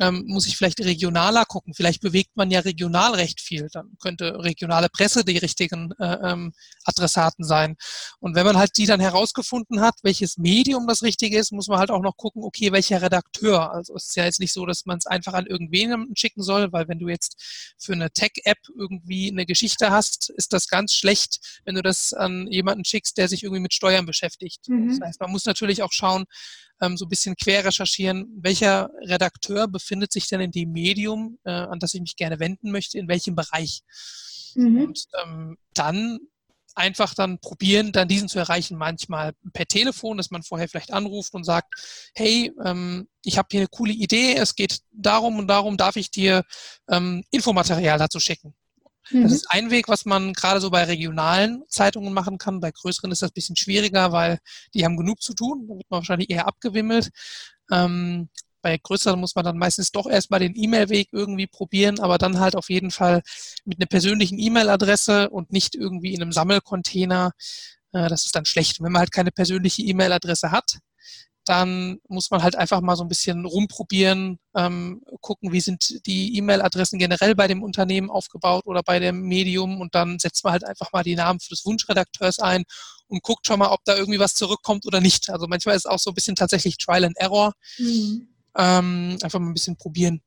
ähm, 0.00 0.24
muss 0.26 0.46
ich 0.46 0.56
vielleicht 0.56 0.80
regionaler 0.80 1.44
gucken. 1.44 1.74
Vielleicht 1.74 2.00
bewegt 2.00 2.36
man 2.36 2.50
ja 2.50 2.60
regional 2.60 3.14
recht 3.14 3.40
viel. 3.40 3.68
Dann 3.72 3.96
könnte 4.00 4.42
regionale 4.42 4.88
Presse 4.88 5.24
die 5.24 5.38
richtigen 5.38 5.92
äh, 5.98 6.18
ähm, 6.22 6.52
Adressaten 6.84 7.44
sein. 7.44 7.76
Und 8.20 8.34
wenn 8.34 8.46
man 8.46 8.56
halt 8.56 8.76
die 8.76 8.86
dann 8.86 9.00
herausgefunden 9.00 9.80
hat, 9.80 9.94
welches 10.02 10.36
Medium 10.36 10.86
das 10.86 11.02
richtige 11.02 11.38
ist, 11.38 11.52
muss 11.52 11.68
man 11.68 11.78
halt 11.78 11.90
auch 11.90 12.02
noch 12.02 12.16
gucken, 12.16 12.42
okay, 12.42 12.72
welcher 12.72 13.02
Redakteur. 13.02 13.72
Also 13.72 13.94
es 13.94 14.06
ist 14.06 14.16
ja 14.16 14.24
jetzt 14.24 14.40
nicht 14.40 14.52
so, 14.52 14.66
dass 14.66 14.86
man 14.86 14.98
es 14.98 15.06
einfach 15.06 15.34
an 15.34 15.46
irgendwen 15.46 16.12
schicken 16.16 16.42
soll, 16.42 16.72
weil 16.72 16.88
wenn 16.88 16.98
du 16.98 17.08
jetzt 17.08 17.74
für 17.78 17.92
eine 17.92 18.10
Tech-App 18.10 18.58
irgendwie 18.76 19.30
eine 19.30 19.46
Geschichte 19.46 19.90
hast, 19.90 20.30
ist 20.30 20.52
das 20.52 20.68
ganz 20.68 20.92
schlecht, 20.92 21.60
wenn 21.64 21.74
du 21.74 21.82
das 21.82 22.12
an 22.12 22.46
jemanden 22.50 22.84
schickst, 22.84 23.16
der 23.16 23.28
sich 23.28 23.42
irgendwie 23.42 23.62
mit 23.62 23.74
Steuern 23.74 24.06
beschäftigt. 24.06 24.68
Mhm. 24.68 24.88
Das 24.88 25.00
heißt, 25.00 25.20
man 25.20 25.30
muss 25.30 25.44
natürlich 25.44 25.82
auch 25.82 25.92
schauen, 25.92 26.24
ähm, 26.80 26.96
so 26.96 27.06
ein 27.06 27.08
bisschen 27.08 27.36
quer 27.36 27.64
recherchieren, 27.64 28.28
welcher 28.40 28.90
Redakteur 29.02 29.68
befindet 29.68 30.12
sich 30.12 30.28
denn 30.28 30.40
in 30.40 30.50
dem 30.50 30.72
Medium, 30.72 31.38
äh, 31.44 31.50
an 31.50 31.78
das 31.78 31.94
ich 31.94 32.00
mich 32.00 32.16
gerne 32.16 32.40
wenden 32.40 32.70
möchte, 32.70 32.98
in 32.98 33.08
welchem 33.08 33.34
Bereich. 33.34 33.82
Mhm. 34.54 34.82
Und 34.82 35.04
ähm, 35.22 35.56
dann 35.74 36.18
einfach 36.74 37.14
dann 37.14 37.38
probieren, 37.38 37.92
dann 37.92 38.08
diesen 38.08 38.28
zu 38.28 38.38
erreichen, 38.38 38.76
manchmal 38.76 39.32
per 39.52 39.66
Telefon, 39.66 40.16
dass 40.16 40.30
man 40.30 40.42
vorher 40.42 40.68
vielleicht 40.68 40.92
anruft 40.92 41.34
und 41.34 41.44
sagt, 41.44 42.10
hey, 42.14 42.52
ähm, 42.64 43.08
ich 43.22 43.38
habe 43.38 43.48
hier 43.50 43.60
eine 43.60 43.68
coole 43.68 43.92
Idee, 43.92 44.34
es 44.34 44.54
geht 44.54 44.80
darum 44.90 45.38
und 45.38 45.46
darum, 45.46 45.76
darf 45.76 45.96
ich 45.96 46.10
dir 46.10 46.42
ähm, 46.90 47.22
Infomaterial 47.30 47.98
dazu 47.98 48.18
schicken. 48.18 48.54
Das 49.10 49.20
mhm. 49.20 49.26
ist 49.26 49.50
ein 49.50 49.70
Weg, 49.70 49.88
was 49.88 50.04
man 50.04 50.32
gerade 50.32 50.60
so 50.60 50.70
bei 50.70 50.84
regionalen 50.84 51.62
Zeitungen 51.68 52.12
machen 52.12 52.38
kann. 52.38 52.60
Bei 52.60 52.70
größeren 52.70 53.12
ist 53.12 53.22
das 53.22 53.30
ein 53.30 53.34
bisschen 53.34 53.56
schwieriger, 53.56 54.12
weil 54.12 54.38
die 54.72 54.84
haben 54.84 54.96
genug 54.96 55.22
zu 55.22 55.34
tun. 55.34 55.66
Da 55.68 55.74
wird 55.74 55.90
man 55.90 55.98
wahrscheinlich 56.00 56.30
eher 56.30 56.46
abgewimmelt. 56.46 57.10
Ähm, 57.70 58.28
bei 58.62 58.78
größeren 58.82 59.20
muss 59.20 59.34
man 59.34 59.44
dann 59.44 59.58
meistens 59.58 59.92
doch 59.92 60.06
erstmal 60.06 60.40
den 60.40 60.56
E-Mail-Weg 60.56 61.08
irgendwie 61.12 61.46
probieren, 61.46 62.00
aber 62.00 62.16
dann 62.16 62.40
halt 62.40 62.56
auf 62.56 62.70
jeden 62.70 62.90
Fall 62.90 63.20
mit 63.66 63.78
einer 63.78 63.86
persönlichen 63.86 64.38
E-Mail-Adresse 64.38 65.28
und 65.28 65.52
nicht 65.52 65.74
irgendwie 65.74 66.14
in 66.14 66.22
einem 66.22 66.32
Sammelcontainer. 66.32 67.32
Äh, 67.92 68.08
das 68.08 68.24
ist 68.24 68.34
dann 68.34 68.46
schlecht. 68.46 68.80
wenn 68.80 68.90
man 68.90 69.00
halt 69.00 69.12
keine 69.12 69.32
persönliche 69.32 69.82
E-Mail-Adresse 69.82 70.50
hat, 70.50 70.78
dann 71.44 71.98
muss 72.08 72.30
man 72.30 72.42
halt 72.42 72.56
einfach 72.56 72.80
mal 72.80 72.96
so 72.96 73.04
ein 73.04 73.08
bisschen 73.08 73.44
rumprobieren, 73.44 74.38
ähm, 74.56 75.02
gucken, 75.20 75.52
wie 75.52 75.60
sind 75.60 76.06
die 76.06 76.36
E-Mail-Adressen 76.36 76.98
generell 76.98 77.34
bei 77.34 77.46
dem 77.48 77.62
Unternehmen 77.62 78.10
aufgebaut 78.10 78.66
oder 78.66 78.82
bei 78.82 78.98
dem 78.98 79.22
Medium 79.22 79.80
und 79.80 79.94
dann 79.94 80.18
setzt 80.18 80.44
man 80.44 80.52
halt 80.52 80.64
einfach 80.64 80.92
mal 80.92 81.02
die 81.02 81.16
Namen 81.16 81.38
des 81.50 81.64
Wunschredakteurs 81.64 82.38
ein 82.38 82.64
und 83.08 83.22
guckt 83.22 83.46
schon 83.46 83.58
mal, 83.58 83.70
ob 83.70 83.84
da 83.84 83.96
irgendwie 83.96 84.18
was 84.18 84.34
zurückkommt 84.34 84.86
oder 84.86 85.00
nicht. 85.00 85.30
Also 85.30 85.46
manchmal 85.46 85.76
ist 85.76 85.84
es 85.84 85.90
auch 85.90 85.98
so 85.98 86.10
ein 86.10 86.14
bisschen 86.14 86.36
tatsächlich 86.36 86.78
Trial 86.78 87.04
and 87.04 87.16
Error. 87.18 87.52
Mhm. 87.78 88.28
Ähm, 88.56 89.18
einfach 89.22 89.40
mal 89.40 89.48
ein 89.48 89.54
bisschen 89.54 89.76
probieren. 89.76 90.22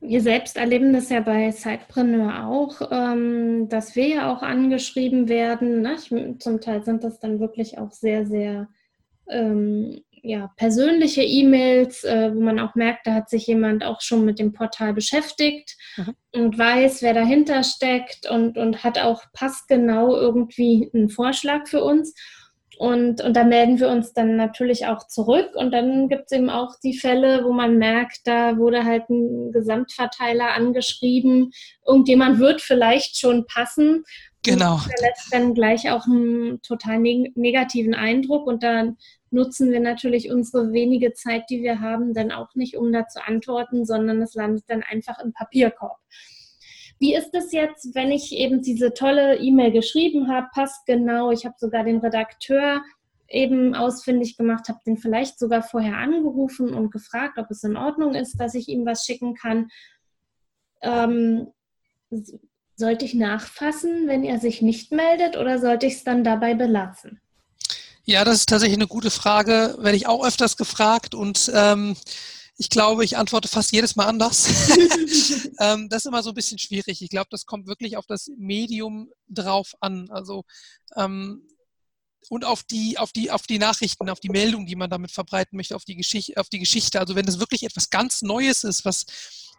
Wir 0.00 0.20
selbst 0.20 0.56
erleben 0.56 0.92
das 0.92 1.08
ja 1.08 1.20
bei 1.20 1.50
Sidepreneur 1.50 2.46
auch, 2.46 2.80
ähm, 2.90 3.68
dass 3.68 3.96
wir 3.96 4.06
ja 4.06 4.32
auch 4.32 4.42
angeschrieben 4.42 5.28
werden. 5.28 5.80
Ne? 5.80 5.96
Ich, 5.96 6.10
zum 6.38 6.60
Teil 6.60 6.84
sind 6.84 7.02
das 7.02 7.18
dann 7.18 7.40
wirklich 7.40 7.78
auch 7.78 7.92
sehr, 7.92 8.26
sehr 8.26 8.68
ähm, 9.28 10.00
ja, 10.26 10.50
persönliche 10.56 11.22
E-Mails, 11.22 12.02
äh, 12.02 12.34
wo 12.34 12.40
man 12.40 12.58
auch 12.58 12.74
merkt, 12.74 13.06
da 13.06 13.14
hat 13.14 13.30
sich 13.30 13.46
jemand 13.46 13.84
auch 13.84 14.00
schon 14.00 14.24
mit 14.24 14.40
dem 14.40 14.52
Portal 14.52 14.92
beschäftigt 14.92 15.76
mhm. 15.96 16.14
und 16.32 16.58
weiß, 16.58 17.02
wer 17.02 17.14
dahinter 17.14 17.62
steckt 17.62 18.28
und, 18.28 18.58
und 18.58 18.82
hat 18.82 18.98
auch 18.98 19.22
passgenau 19.32 20.16
irgendwie 20.16 20.90
einen 20.92 21.10
Vorschlag 21.10 21.68
für 21.68 21.82
uns. 21.84 22.12
Und, 22.78 23.22
und 23.22 23.34
da 23.34 23.44
melden 23.44 23.80
wir 23.80 23.88
uns 23.88 24.12
dann 24.12 24.36
natürlich 24.36 24.86
auch 24.86 25.06
zurück. 25.06 25.50
Und 25.54 25.70
dann 25.70 26.08
gibt 26.08 26.24
es 26.26 26.36
eben 26.36 26.50
auch 26.50 26.74
die 26.82 26.98
Fälle, 26.98 27.42
wo 27.44 27.52
man 27.52 27.78
merkt, 27.78 28.20
da 28.24 28.58
wurde 28.58 28.84
halt 28.84 29.08
ein 29.08 29.52
Gesamtverteiler 29.52 30.52
angeschrieben. 30.54 31.52
Irgendjemand 31.86 32.38
wird 32.38 32.60
vielleicht 32.60 33.18
schon 33.18 33.46
passen. 33.46 34.04
Genau. 34.44 34.74
Und 34.74 34.88
der 34.88 35.08
lässt 35.08 35.32
dann 35.32 35.54
gleich 35.54 35.90
auch 35.90 36.06
einen 36.06 36.60
total 36.60 36.98
neg 36.98 37.34
negativen 37.36 37.94
Eindruck. 37.94 38.46
Und 38.46 38.62
dann 38.62 38.98
nutzen 39.36 39.70
wir 39.70 39.80
natürlich 39.80 40.32
unsere 40.32 40.72
wenige 40.72 41.12
Zeit, 41.12 41.44
die 41.50 41.62
wir 41.62 41.80
haben, 41.80 42.14
dann 42.14 42.32
auch 42.32 42.54
nicht, 42.54 42.76
um 42.76 42.90
da 42.92 43.06
zu 43.06 43.24
antworten, 43.24 43.84
sondern 43.84 44.20
es 44.22 44.34
landet 44.34 44.64
dann 44.68 44.82
einfach 44.82 45.18
im 45.20 45.32
Papierkorb. 45.32 45.98
Wie 46.98 47.14
ist 47.14 47.34
es 47.34 47.52
jetzt, 47.52 47.94
wenn 47.94 48.10
ich 48.10 48.32
eben 48.32 48.62
diese 48.62 48.94
tolle 48.94 49.36
E-Mail 49.36 49.70
geschrieben 49.70 50.28
habe, 50.28 50.48
passt 50.54 50.86
genau, 50.86 51.30
ich 51.30 51.44
habe 51.44 51.54
sogar 51.58 51.84
den 51.84 51.98
Redakteur 51.98 52.82
eben 53.28 53.74
ausfindig 53.74 54.36
gemacht, 54.36 54.68
habe 54.68 54.80
den 54.86 54.96
vielleicht 54.96 55.38
sogar 55.38 55.62
vorher 55.62 55.98
angerufen 55.98 56.72
und 56.72 56.90
gefragt, 56.90 57.38
ob 57.38 57.50
es 57.50 57.62
in 57.64 57.76
Ordnung 57.76 58.14
ist, 58.14 58.40
dass 58.40 58.54
ich 58.54 58.68
ihm 58.68 58.86
was 58.86 59.04
schicken 59.04 59.34
kann. 59.34 59.68
Ähm, 60.80 61.48
sollte 62.76 63.04
ich 63.04 63.14
nachfassen, 63.14 64.06
wenn 64.06 64.24
er 64.24 64.38
sich 64.38 64.62
nicht 64.62 64.92
meldet 64.92 65.36
oder 65.36 65.58
sollte 65.58 65.86
ich 65.86 65.94
es 65.94 66.04
dann 66.04 66.24
dabei 66.24 66.54
belassen? 66.54 67.20
Ja, 68.08 68.24
das 68.24 68.36
ist 68.36 68.48
tatsächlich 68.48 68.78
eine 68.78 68.86
gute 68.86 69.10
Frage. 69.10 69.74
Werde 69.80 69.96
ich 69.96 70.06
auch 70.06 70.24
öfters 70.24 70.56
gefragt 70.56 71.12
und 71.12 71.50
ähm, 71.52 71.96
ich 72.56 72.70
glaube, 72.70 73.04
ich 73.04 73.16
antworte 73.16 73.48
fast 73.48 73.72
jedes 73.72 73.96
Mal 73.96 74.06
anders. 74.06 74.46
ähm, 75.58 75.88
das 75.88 76.04
ist 76.04 76.06
immer 76.06 76.22
so 76.22 76.30
ein 76.30 76.34
bisschen 76.36 76.58
schwierig. 76.60 77.02
Ich 77.02 77.10
glaube, 77.10 77.26
das 77.32 77.46
kommt 77.46 77.66
wirklich 77.66 77.96
auf 77.96 78.06
das 78.06 78.30
Medium 78.38 79.10
drauf 79.28 79.74
an. 79.80 80.08
Also 80.10 80.44
ähm, 80.94 81.42
und 82.28 82.44
auf 82.44 82.62
die, 82.62 82.98
auf 82.98 83.12
die, 83.12 83.30
auf 83.30 83.42
die 83.42 83.58
Nachrichten, 83.58 84.10
auf 84.10 84.20
die 84.20 84.28
Meldung, 84.28 84.66
die 84.66 84.76
man 84.76 84.90
damit 84.90 85.10
verbreiten 85.10 85.56
möchte, 85.56 85.76
auf 85.76 85.84
die 85.84 85.96
Geschichte, 85.96 86.38
auf 86.40 86.48
die 86.48 86.58
Geschichte. 86.58 87.00
Also 87.00 87.14
wenn 87.14 87.28
es 87.28 87.38
wirklich 87.38 87.62
etwas 87.62 87.90
ganz 87.90 88.22
Neues 88.22 88.64
ist, 88.64 88.84
was 88.84 89.06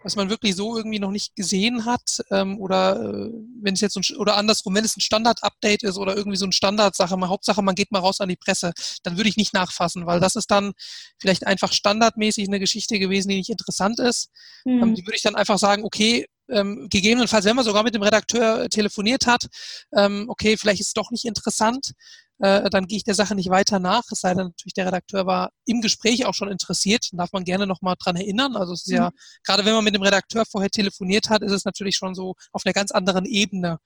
was 0.04 0.16
man 0.16 0.30
wirklich 0.30 0.56
so 0.56 0.78
irgendwie 0.78 1.00
noch 1.00 1.12
nicht 1.12 1.36
gesehen 1.36 1.86
hat 1.86 2.24
ähm, 2.32 2.60
oder 2.60 3.02
äh, 3.02 3.32
wenn 3.62 3.74
es 3.74 3.82
jetzt 3.82 3.98
ein, 3.98 4.18
oder 4.18 4.38
andersrum, 4.38 4.76
wenn 4.76 4.86
es 4.86 4.96
ein 4.96 5.02
Standard-Update 5.02 5.84
ist 5.84 5.98
oder 5.98 6.16
irgendwie 6.16 6.38
so 6.38 6.46
eine 6.46 6.54
Standardsache, 6.54 7.18
mal, 7.18 7.30
Hauptsache 7.30 7.62
man 7.62 7.76
geht 7.76 7.92
mal 7.92 8.00
raus 8.00 8.22
an 8.22 8.30
die 8.30 8.36
Presse, 8.36 8.74
dann 9.04 9.18
würde 9.18 9.30
ich 9.30 9.38
nicht 9.38 9.54
nachfassen, 9.54 10.06
weil 10.06 10.20
das 10.20 10.36
ist 10.36 10.52
dann 10.52 10.74
vielleicht 11.20 11.48
einfach 11.48 11.74
standardmäßig 11.74 12.48
eine 12.48 12.60
Geschichte 12.60 13.00
gewesen, 13.00 13.30
die 13.30 13.38
nicht 13.38 13.50
interessant 13.50 14.00
ist. 14.00 14.30
Mhm. 14.66 14.84
Ähm, 14.84 14.96
die 14.96 15.06
würde 15.06 15.16
ich 15.16 15.24
dann 15.24 15.36
einfach 15.36 15.58
sagen, 15.58 15.84
okay, 15.84 16.28
ähm, 16.50 16.88
gegebenenfalls, 16.90 17.46
wenn 17.46 17.56
man 17.56 17.66
sogar 17.66 17.84
mit 17.84 17.96
dem 17.96 18.04
Redakteur 18.04 18.70
telefoniert 18.70 19.28
hat, 19.28 19.48
ähm, 19.96 20.26
okay, 20.30 20.58
vielleicht 20.58 20.82
ist 20.82 20.88
es 20.88 20.94
doch 20.94 21.12
nicht 21.12 21.26
interessant, 21.26 21.92
äh, 22.40 22.70
dann 22.70 22.86
gehe 22.86 22.98
ich 22.98 23.04
der 23.04 23.16
Sache 23.16 23.36
nicht 23.36 23.50
weiter 23.50 23.80
nach. 23.80 24.04
Es 24.12 24.20
sei 24.22 24.34
denn 24.34 24.48
natürlich, 24.48 24.74
der 24.74 24.86
Redakteur 24.86 25.26
war 25.26 25.52
im 25.66 25.82
Gespräch 25.82 26.26
auch 26.26 26.34
schon 26.34 26.52
interessiert. 26.52 27.08
Dann 27.12 27.18
darf 27.18 27.32
man 27.32 27.44
gerne 27.44 27.66
nochmal 27.66 27.96
dran 28.00 28.16
erinnern. 28.16 28.56
Also 28.56 28.74
es 28.74 28.82
ist 28.82 28.92
mhm. 28.92 28.98
ja, 28.98 29.12
gerade 29.44 29.66
wenn 29.66 29.74
man 29.74 29.84
mit 29.84 29.96
dem 29.96 30.04
Redakteur 30.04 30.46
vorher 30.46 30.70
telefoniert 30.70 31.30
hat, 31.30 31.42
ist 31.42 31.52
es 31.52 31.66
natürlich 31.66 31.96
schon 31.96 32.14
so 32.14 32.36
auf 32.52 32.64
einer 32.66 32.74
ganz 32.74 32.92
anderen 32.92 33.26
Ebene 33.26 33.80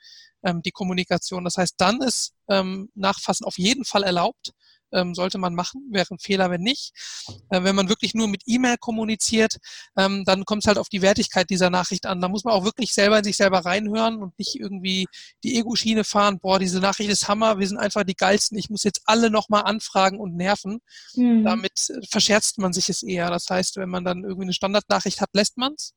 ähm, 0.44 0.62
die 0.62 0.72
Kommunikation. 0.72 1.46
Das 1.46 1.58
heißt, 1.58 1.76
dann 1.78 2.02
ist 2.02 2.34
ähm, 2.50 2.90
Nachfassen 2.94 3.46
auf 3.46 3.58
jeden 3.58 3.86
Fall 3.86 4.04
erlaubt 4.04 4.52
ähm, 4.92 5.14
sollte 5.16 5.38
man 5.38 5.56
machen, 5.56 5.88
wäre 5.92 6.08
ein 6.12 6.20
Fehler, 6.20 6.50
wenn 6.50 6.62
nicht. 6.62 6.94
Äh, 7.50 7.64
wenn 7.64 7.76
man 7.76 7.90
wirklich 7.90 8.14
nur 8.14 8.28
mit 8.28 8.44
E-Mail 8.46 8.78
kommuniziert, 8.78 9.58
ähm, 9.98 10.24
dann 10.26 10.46
kommt 10.46 10.64
es 10.64 10.68
halt 10.68 10.78
auf 10.78 10.90
die 10.90 11.02
Wertigkeit 11.02 11.50
dieser 11.50 11.70
Nachricht 11.70 12.06
an. 12.06 12.22
Da 12.22 12.28
muss 12.28 12.44
man 12.44 12.54
auch 12.54 12.64
wirklich 12.64 12.94
selber 12.94 13.18
in 13.20 13.24
sich 13.24 13.38
selber 13.38 13.60
reinhören 13.60 14.18
und 14.22 14.38
nicht 14.38 14.56
irgendwie 14.60 15.06
die 15.44 15.58
Ego-Schiene 15.58 16.04
fahren, 16.04 16.40
boah, 16.40 16.60
diese 16.60 16.80
Nachricht 16.80 17.10
ist 17.10 17.28
Hammer, 17.28 17.60
wir 17.60 17.68
sind 17.68 17.78
einfach 17.78 18.04
die 18.04 18.16
geilsten, 18.16 18.58
ich 18.58 18.70
muss 18.70 18.84
jetzt 18.84 19.02
alle 19.06 19.30
nochmal 19.30 19.64
anfragen 19.64 20.20
und 20.20 20.36
nerven. 20.36 20.80
Mhm. 21.16 21.44
Damit 21.44 21.90
äh, 21.90 22.06
verscherzt 22.10 22.58
man 22.58 22.74
sich 22.74 22.90
es 22.90 23.04
eher. 23.04 23.30
Das 23.30 23.48
heißt, 23.50 23.78
wenn 23.78 23.90
man 23.90 24.04
dann 24.04 24.24
irgendwie 24.24 24.44
eine 24.44 24.54
Standardnachricht 24.54 25.22
hat, 25.22 25.30
lässt 25.34 25.58
man 25.58 25.74
es. 25.74 25.94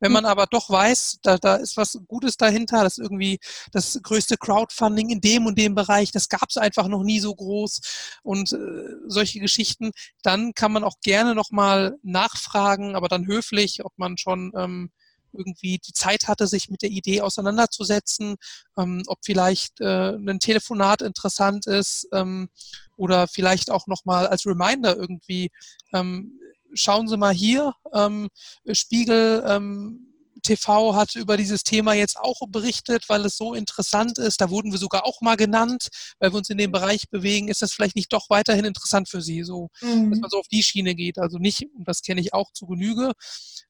Wenn 0.00 0.12
man 0.12 0.24
aber 0.24 0.46
doch 0.46 0.70
weiß, 0.70 1.18
da, 1.22 1.38
da 1.38 1.56
ist 1.56 1.76
was 1.76 1.98
Gutes 2.06 2.36
dahinter, 2.36 2.82
das 2.84 2.98
ist 2.98 3.04
irgendwie 3.04 3.38
das 3.72 3.98
größte 4.02 4.36
Crowdfunding 4.36 5.10
in 5.10 5.20
dem 5.20 5.46
und 5.46 5.58
dem 5.58 5.74
Bereich, 5.74 6.12
das 6.12 6.28
gab 6.28 6.48
es 6.48 6.56
einfach 6.56 6.88
noch 6.88 7.02
nie 7.02 7.20
so 7.20 7.34
groß 7.34 7.80
und 8.22 8.52
äh, 8.52 8.58
solche 9.06 9.40
Geschichten, 9.40 9.90
dann 10.22 10.54
kann 10.54 10.72
man 10.72 10.84
auch 10.84 11.00
gerne 11.02 11.34
nochmal 11.34 11.96
nachfragen, 12.02 12.94
aber 12.94 13.08
dann 13.08 13.26
höflich, 13.26 13.84
ob 13.84 13.92
man 13.96 14.16
schon 14.18 14.52
ähm, 14.56 14.90
irgendwie 15.32 15.78
die 15.78 15.92
Zeit 15.92 16.28
hatte, 16.28 16.46
sich 16.46 16.70
mit 16.70 16.82
der 16.82 16.90
Idee 16.90 17.20
auseinanderzusetzen, 17.20 18.36
ähm, 18.76 19.02
ob 19.06 19.18
vielleicht 19.24 19.80
äh, 19.80 20.14
ein 20.16 20.40
Telefonat 20.40 21.02
interessant 21.02 21.66
ist 21.66 22.08
ähm, 22.12 22.48
oder 22.96 23.28
vielleicht 23.28 23.70
auch 23.70 23.86
nochmal 23.86 24.26
als 24.26 24.46
Reminder 24.46 24.96
irgendwie 24.96 25.50
ähm, 25.92 26.38
schauen 26.74 27.08
Sie 27.08 27.16
mal 27.16 27.34
hier, 27.34 27.74
ähm, 27.92 28.28
Spiegel 28.72 29.44
ähm, 29.46 30.08
TV 30.42 30.94
hat 30.94 31.14
über 31.16 31.36
dieses 31.36 31.62
Thema 31.62 31.94
jetzt 31.94 32.16
auch 32.18 32.40
berichtet, 32.48 33.08
weil 33.08 33.24
es 33.24 33.36
so 33.36 33.54
interessant 33.54 34.18
ist. 34.18 34.40
Da 34.40 34.50
wurden 34.50 34.72
wir 34.72 34.78
sogar 34.78 35.04
auch 35.04 35.20
mal 35.20 35.36
genannt, 35.36 35.88
weil 36.18 36.32
wir 36.32 36.38
uns 36.38 36.50
in 36.50 36.58
dem 36.58 36.72
Bereich 36.72 37.08
bewegen. 37.10 37.48
Ist 37.48 37.62
das 37.62 37.72
vielleicht 37.72 37.96
nicht 37.96 38.12
doch 38.12 38.30
weiterhin 38.30 38.64
interessant 38.64 39.08
für 39.08 39.20
Sie, 39.20 39.42
so, 39.42 39.68
mhm. 39.80 40.10
dass 40.10 40.20
man 40.20 40.30
so 40.30 40.38
auf 40.38 40.48
die 40.48 40.62
Schiene 40.62 40.94
geht? 40.94 41.18
Also 41.18 41.38
nicht, 41.38 41.66
und 41.74 41.86
das 41.86 42.02
kenne 42.02 42.20
ich 42.20 42.34
auch 42.34 42.52
zu 42.52 42.66
Genüge, 42.66 43.12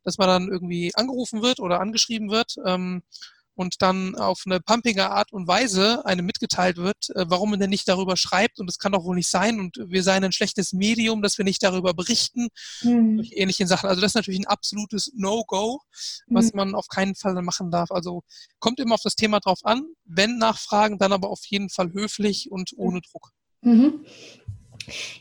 dass 0.04 0.18
man 0.18 0.28
dann 0.28 0.48
irgendwie 0.48 0.94
angerufen 0.94 1.42
wird 1.42 1.60
oder 1.60 1.80
angeschrieben 1.80 2.30
wird. 2.30 2.54
Ähm, 2.64 3.02
und 3.58 3.82
dann 3.82 4.14
auf 4.14 4.44
eine 4.46 4.60
pumpige 4.60 5.10
Art 5.10 5.32
und 5.32 5.48
Weise 5.48 6.06
einem 6.06 6.24
mitgeteilt 6.24 6.76
wird, 6.76 7.10
äh, 7.16 7.24
warum 7.26 7.50
man 7.50 7.58
denn 7.58 7.70
nicht 7.70 7.88
darüber 7.88 8.16
schreibt 8.16 8.60
und 8.60 8.68
das 8.68 8.78
kann 8.78 8.92
doch 8.92 9.04
wohl 9.04 9.16
nicht 9.16 9.28
sein 9.28 9.58
und 9.58 9.76
wir 9.84 10.04
seien 10.04 10.22
ein 10.22 10.30
schlechtes 10.30 10.72
Medium, 10.72 11.22
dass 11.22 11.38
wir 11.38 11.44
nicht 11.44 11.62
darüber 11.64 11.92
berichten, 11.92 12.48
mhm. 12.82 13.26
ähnlichen 13.32 13.66
Sachen. 13.66 13.88
Also 13.88 14.00
das 14.00 14.12
ist 14.12 14.14
natürlich 14.14 14.38
ein 14.38 14.46
absolutes 14.46 15.10
No-Go, 15.16 15.80
was 16.28 16.52
mhm. 16.52 16.56
man 16.56 16.74
auf 16.76 16.86
keinen 16.86 17.16
Fall 17.16 17.34
machen 17.42 17.72
darf. 17.72 17.90
Also 17.90 18.22
kommt 18.60 18.78
immer 18.78 18.94
auf 18.94 19.02
das 19.02 19.16
Thema 19.16 19.40
drauf 19.40 19.58
an, 19.64 19.82
wenn 20.04 20.38
Nachfragen, 20.38 20.98
dann 20.98 21.12
aber 21.12 21.28
auf 21.28 21.44
jeden 21.46 21.68
Fall 21.68 21.92
höflich 21.92 22.52
und 22.52 22.70
ohne 22.76 23.00
Druck. 23.00 23.32
Mhm. 23.62 24.04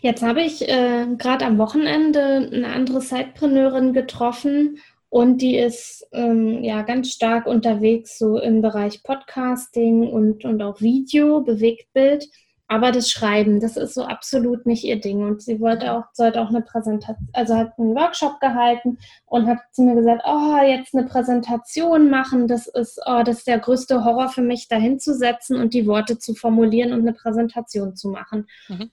Jetzt 0.01 0.21
habe 0.21 0.43
ich 0.43 0.61
äh, 0.69 1.07
gerade 1.17 1.45
am 1.45 1.57
Wochenende 1.57 2.51
eine 2.53 2.67
andere 2.67 3.01
Sidepreneurin 3.01 3.93
getroffen 3.93 4.77
und 5.09 5.41
die 5.41 5.57
ist 5.57 6.05
ähm, 6.11 6.63
ja 6.63 6.81
ganz 6.81 7.11
stark 7.11 7.45
unterwegs 7.45 8.17
so 8.17 8.39
im 8.39 8.61
Bereich 8.61 9.03
Podcasting 9.03 10.09
und, 10.09 10.43
und 10.43 10.61
auch 10.61 10.81
Video, 10.81 11.41
Bewegtbild. 11.41 12.27
Aber 12.69 12.91
das 12.91 13.09
Schreiben, 13.09 13.61
das 13.61 13.77
ist 13.77 13.93
so 13.93 14.03
absolut 14.03 14.65
nicht 14.65 14.83
ihr 14.83 14.99
Ding. 14.99 15.23
Und 15.23 15.41
sie 15.41 15.61
wollte 15.61 15.93
auch, 15.93 16.03
sollte 16.11 16.41
auch 16.41 16.49
eine 16.49 16.61
Präsentation, 16.61 17.29
also 17.31 17.55
hat 17.55 17.79
einen 17.79 17.95
Workshop 17.95 18.41
gehalten 18.41 18.97
und 19.25 19.47
hat 19.47 19.59
zu 19.71 19.83
mir 19.83 19.95
gesagt, 19.95 20.23
oh, 20.25 20.57
jetzt 20.61 20.93
eine 20.93 21.07
Präsentation 21.07 22.09
machen, 22.09 22.49
das 22.49 22.67
ist, 22.67 22.99
oh, 23.05 23.23
das 23.23 23.37
ist 23.37 23.47
der 23.47 23.59
größte 23.59 24.03
Horror 24.03 24.27
für 24.27 24.41
mich, 24.41 24.67
da 24.67 24.75
hinzusetzen 24.75 25.55
und 25.55 25.73
die 25.73 25.87
Worte 25.87 26.19
zu 26.19 26.35
formulieren 26.35 26.91
und 26.91 26.99
eine 26.99 27.13
Präsentation 27.13 27.95
zu 27.95 28.09
machen. 28.09 28.47
Mhm. 28.67 28.91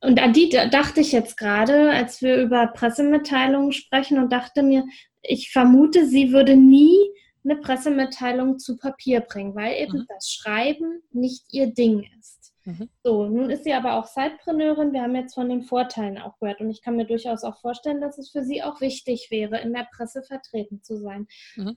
Und 0.00 0.20
an 0.20 0.32
die 0.32 0.48
dachte 0.48 1.00
ich 1.00 1.12
jetzt 1.12 1.36
gerade, 1.36 1.90
als 1.90 2.22
wir 2.22 2.36
über 2.36 2.66
Pressemitteilungen 2.68 3.72
sprechen 3.72 4.18
und 4.18 4.32
dachte 4.32 4.62
mir, 4.62 4.84
ich 5.22 5.50
vermute, 5.50 6.06
sie 6.06 6.32
würde 6.32 6.56
nie 6.56 6.96
eine 7.44 7.56
Pressemitteilung 7.56 8.58
zu 8.58 8.76
Papier 8.76 9.20
bringen, 9.20 9.54
weil 9.54 9.76
eben 9.76 9.98
mhm. 9.98 10.06
das 10.08 10.30
Schreiben 10.30 11.02
nicht 11.10 11.44
ihr 11.52 11.72
Ding 11.72 12.06
ist. 12.18 12.52
Mhm. 12.64 12.88
So, 13.02 13.26
nun 13.26 13.50
ist 13.50 13.64
sie 13.64 13.72
aber 13.72 13.94
auch 13.94 14.06
Zeitpreneurin. 14.06 14.92
Wir 14.92 15.02
haben 15.02 15.16
jetzt 15.16 15.34
von 15.34 15.48
den 15.48 15.62
Vorteilen 15.62 16.18
auch 16.18 16.38
gehört 16.38 16.60
und 16.60 16.70
ich 16.70 16.82
kann 16.82 16.96
mir 16.96 17.06
durchaus 17.06 17.42
auch 17.42 17.60
vorstellen, 17.60 18.00
dass 18.00 18.18
es 18.18 18.30
für 18.30 18.44
sie 18.44 18.62
auch 18.62 18.80
wichtig 18.80 19.28
wäre, 19.30 19.58
in 19.58 19.72
der 19.72 19.88
Presse 19.94 20.22
vertreten 20.22 20.82
zu 20.82 20.96
sein. 20.98 21.26
Mhm. 21.56 21.76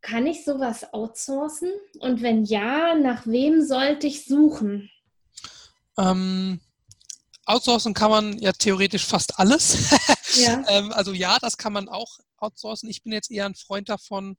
Kann 0.00 0.26
ich 0.26 0.44
sowas 0.44 0.92
outsourcen? 0.94 1.70
Und 1.98 2.22
wenn 2.22 2.44
ja, 2.44 2.94
nach 2.94 3.26
wem 3.26 3.62
sollte 3.62 4.06
ich 4.06 4.24
suchen? 4.24 4.88
Ähm, 5.98 6.60
outsourcen 7.44 7.92
kann 7.92 8.10
man 8.10 8.38
ja 8.38 8.52
theoretisch 8.52 9.04
fast 9.04 9.38
alles. 9.38 9.94
Ja. 10.34 10.62
ähm, 10.68 10.92
also 10.92 11.12
ja, 11.12 11.38
das 11.40 11.56
kann 11.56 11.72
man 11.72 11.88
auch 11.88 12.18
outsourcen. 12.38 12.88
Ich 12.88 13.02
bin 13.02 13.12
jetzt 13.12 13.30
eher 13.30 13.46
ein 13.46 13.54
Freund 13.54 13.88
davon, 13.88 14.36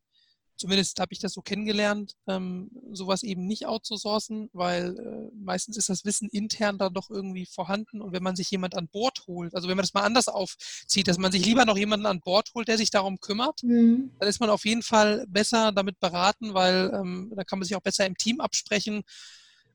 zumindest 0.57 0.99
habe 0.99 1.13
ich 1.13 1.19
das 1.19 1.33
so 1.33 1.41
kennengelernt, 1.41 2.15
ähm, 2.27 2.69
sowas 2.91 3.23
eben 3.23 3.45
nicht 3.45 3.67
outzusourcen, 3.67 4.49
weil 4.53 4.97
äh, 4.97 5.35
meistens 5.35 5.77
ist 5.77 5.89
das 5.89 6.03
Wissen 6.03 6.29
intern 6.29 6.77
dann 6.77 6.93
doch 6.93 7.09
irgendwie 7.09 7.45
vorhanden 7.45 8.01
und 8.01 8.11
wenn 8.11 8.23
man 8.23 8.35
sich 8.35 8.49
jemand 8.49 8.75
an 8.75 8.87
Bord 8.87 9.25
holt, 9.27 9.55
also 9.55 9.67
wenn 9.67 9.77
man 9.77 9.83
das 9.83 9.93
mal 9.93 10.03
anders 10.03 10.27
aufzieht, 10.27 11.07
dass 11.07 11.17
man 11.17 11.31
sich 11.31 11.45
lieber 11.45 11.65
noch 11.65 11.77
jemanden 11.77 12.05
an 12.05 12.21
Bord 12.21 12.49
holt, 12.55 12.67
der 12.67 12.77
sich 12.77 12.89
darum 12.89 13.19
kümmert, 13.19 13.63
mhm. 13.63 14.11
dann 14.19 14.29
ist 14.29 14.39
man 14.39 14.49
auf 14.49 14.65
jeden 14.65 14.83
Fall 14.83 15.25
besser 15.27 15.71
damit 15.71 15.99
beraten, 15.99 16.53
weil 16.53 16.91
ähm, 16.93 17.31
da 17.35 17.43
kann 17.43 17.59
man 17.59 17.67
sich 17.67 17.75
auch 17.75 17.81
besser 17.81 18.05
im 18.05 18.17
Team 18.17 18.41
absprechen 18.41 19.03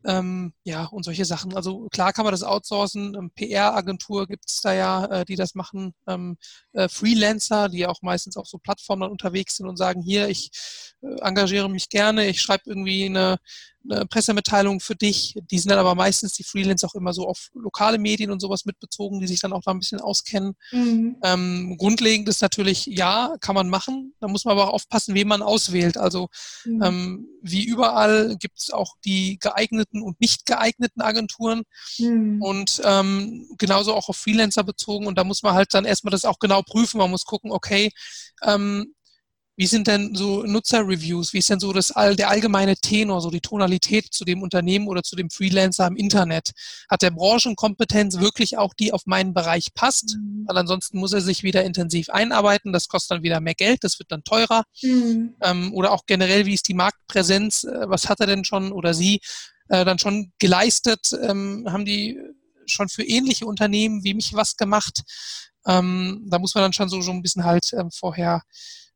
ähm, 0.05 0.53
ja, 0.65 0.85
und 0.87 1.05
solche 1.05 1.25
Sachen. 1.25 1.55
Also 1.55 1.89
klar 1.91 2.13
kann 2.13 2.25
man 2.25 2.33
das 2.33 2.43
outsourcen. 2.43 3.15
Ähm, 3.15 3.31
PR-Agentur 3.35 4.27
gibt 4.27 4.49
es 4.49 4.61
da 4.61 4.73
ja, 4.73 5.05
äh, 5.07 5.25
die 5.25 5.37
das 5.37 5.55
machen. 5.55 5.95
Ähm, 6.07 6.37
äh, 6.73 6.89
Freelancer, 6.89 7.69
die 7.69 7.87
auch 7.87 8.03
meistens 8.03 8.37
auf 8.37 8.47
so 8.47 8.59
Plattformen 8.59 9.11
unterwegs 9.11 9.57
sind 9.57 9.69
und 9.69 9.77
sagen, 9.77 10.03
hier, 10.03 10.29
ich 10.29 10.51
äh, 11.03 11.21
engagiere 11.21 11.69
mich 11.69 11.89
gerne, 11.89 12.27
ich 12.29 12.41
schreibe 12.41 12.65
irgendwie 12.67 13.07
eine, 13.07 13.39
eine 13.91 14.07
Pressemitteilung 14.07 14.81
für 14.81 14.95
dich. 14.95 15.39
Die 15.51 15.59
sind 15.59 15.71
dann 15.71 15.79
aber 15.79 15.95
meistens 15.95 16.33
die 16.35 16.45
Freelancer 16.45 16.87
auch 16.87 16.95
immer 16.95 17.13
so 17.13 17.27
auf 17.27 17.51
lokale 17.55 17.99
Medien 17.99 18.31
und 18.31 18.41
sowas 18.41 18.65
mitbezogen, 18.65 19.21
die 19.21 19.27
sich 19.27 19.41
dann 19.41 19.53
auch 19.53 19.63
da 19.63 19.71
ein 19.73 19.79
bisschen 19.79 20.01
auskennen. 20.01 20.55
Mhm. 20.71 21.17
Ähm, 21.23 21.77
grundlegend 21.79 22.29
ist 22.29 22.43
natürlich, 22.43 22.87
ja, 22.87 23.35
kann 23.41 23.55
man 23.55 23.69
machen. 23.69 24.15
Da 24.21 24.29
muss 24.29 24.45
man 24.45 24.53
aber 24.53 24.69
auch 24.69 24.75
aufpassen, 24.75 25.15
wen 25.15 25.29
man 25.29 25.43
auswählt. 25.43 25.97
Also 25.97 26.29
mhm. 26.65 26.83
ähm, 26.83 27.27
wie 27.43 27.65
überall 27.65 28.37
gibt 28.39 28.59
es 28.59 28.71
auch 28.71 28.95
die 29.05 29.39
geeigneten 29.39 30.03
und 30.03 30.21
nicht 30.21 30.47
geeigneten 30.47 31.01
Agenturen 31.01 31.63
mhm. 31.99 32.43
und 32.43 32.81
ähm, 32.85 33.49
genauso 33.59 33.95
auch 33.95 34.09
auf 34.09 34.17
Freelancer 34.17 34.65
bezogen. 34.65 35.07
Und 35.07 35.19
da 35.19 35.25
muss 35.25 35.43
man 35.43 35.55
halt 35.55 35.75
dann 35.75 35.85
erstmal 35.85 36.13
das 36.13 36.25
auch 36.25 36.39
genau 36.39 36.63
prüfen. 36.63 36.99
Man 36.99 37.11
muss 37.11 37.25
gucken, 37.25 37.51
okay, 37.51 37.91
ähm, 38.45 38.95
wie 39.57 39.67
sind 39.67 39.87
denn 39.87 40.15
so 40.15 40.45
Nutzerreviews? 40.45 41.33
Wie 41.33 41.39
ist 41.39 41.51
denn 41.51 41.61
so 41.61 41.73
das, 41.73 41.89
der 41.89 42.31
allgemeine 42.31 42.75
Tenor, 42.77 43.21
so 43.21 43.31
die 43.31 43.41
Tonalität 43.41 44.13
zu 44.13 44.25
dem 44.25 44.43
Unternehmen 44.43 44.89
oder 44.89 45.03
zu 45.03 45.15
dem 45.15 45.29
Freelancer 45.29 45.87
im 45.87 45.97
Internet? 45.97 46.53
Hat 46.89 47.03
der 47.03 47.11
Branchenkompetenz 47.11 48.19
wirklich 48.19 48.57
auch 48.57 48.73
die 48.73 48.93
auf 48.93 49.05
meinen 49.05 49.35
Bereich 49.35 49.75
passt? 49.75 50.17
Mhm. 50.17 50.45
Weil 50.47 50.57
ansonsten 50.57 50.99
muss 50.99 51.13
er 51.13 51.21
sich 51.21 51.43
wieder 51.43 51.65
intensiv 51.65 52.09
einarbeiten. 52.09 52.73
Das 52.73 52.89
kostet 52.89 53.17
dann 53.17 53.23
wieder 53.23 53.41
mehr 53.41 53.55
Geld. 53.55 53.85
Das 53.85 53.99
wird 53.99 54.11
dann 54.11 54.25
teurer. 54.25 54.65
Mhm. 54.83 55.35
Ähm, 55.43 55.75
oder 55.75 55.93
auch 55.93 56.07
generell, 56.07 56.47
wie 56.47 56.55
ist 56.55 56.69
die 56.69 56.75
Marktpräsenz? 56.75 57.65
Äh, 57.65 57.89
was 57.89 58.09
hat 58.09 58.21
er 58.21 58.27
denn 58.27 58.45
schon 58.45 58.73
oder 58.73 58.95
sie 58.95 59.21
äh, 59.69 59.85
dann 59.85 59.99
schon 59.99 60.33
geleistet? 60.39 61.11
Ähm, 61.23 61.67
haben 61.71 61.85
die 61.85 62.19
schon 62.65 62.89
für 62.89 63.03
ähnliche 63.03 63.45
Unternehmen 63.45 64.03
wie 64.03 64.15
mich 64.15 64.33
was 64.33 64.57
gemacht? 64.57 65.03
Ähm, 65.67 66.27
da 66.29 66.39
muss 66.39 66.55
man 66.55 66.63
dann 66.63 66.73
schon 66.73 66.89
so, 66.89 67.03
so 67.03 67.11
ein 67.11 67.23
bisschen 67.23 67.45
halt 67.45 67.73
ähm, 67.75 67.91
vorher 67.91 68.43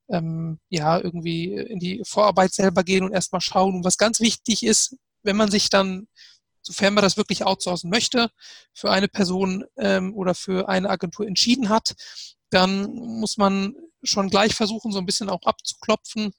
ähm, 0.09 0.59
ja, 0.69 0.99
irgendwie 0.99 1.53
in 1.55 1.79
die 1.79 2.03
Vorarbeit 2.05 2.53
selber 2.53 2.85
gehen 2.85 3.05
und 3.05 3.13
erstmal 3.13 3.41
schauen. 3.41 3.77
Und 3.77 3.85
was 3.85 3.99
ganz 3.99 4.21
wichtig 4.21 4.63
ist, 4.63 4.97
wenn 5.23 5.37
man 5.37 5.51
sich 5.51 5.71
dann, 5.71 6.09
sofern 6.63 6.95
man 6.95 7.03
das 7.03 7.17
wirklich 7.17 7.45
outsourcen 7.45 7.91
möchte, 7.91 8.31
für 8.73 8.91
eine 8.91 9.09
Person 9.09 9.65
ähm, 9.77 10.15
oder 10.15 10.35
für 10.35 10.69
eine 10.69 10.91
Agentur 10.91 11.27
entschieden 11.27 11.69
hat, 11.69 11.95
dann 12.51 12.93
muss 12.93 13.37
man 13.37 13.75
schon 14.03 14.31
gleich 14.31 14.55
versuchen, 14.55 14.93
so 14.93 14.99
ein 14.99 15.07
bisschen 15.07 15.29
auch 15.29 15.43
abzuklopfen, 15.43 16.33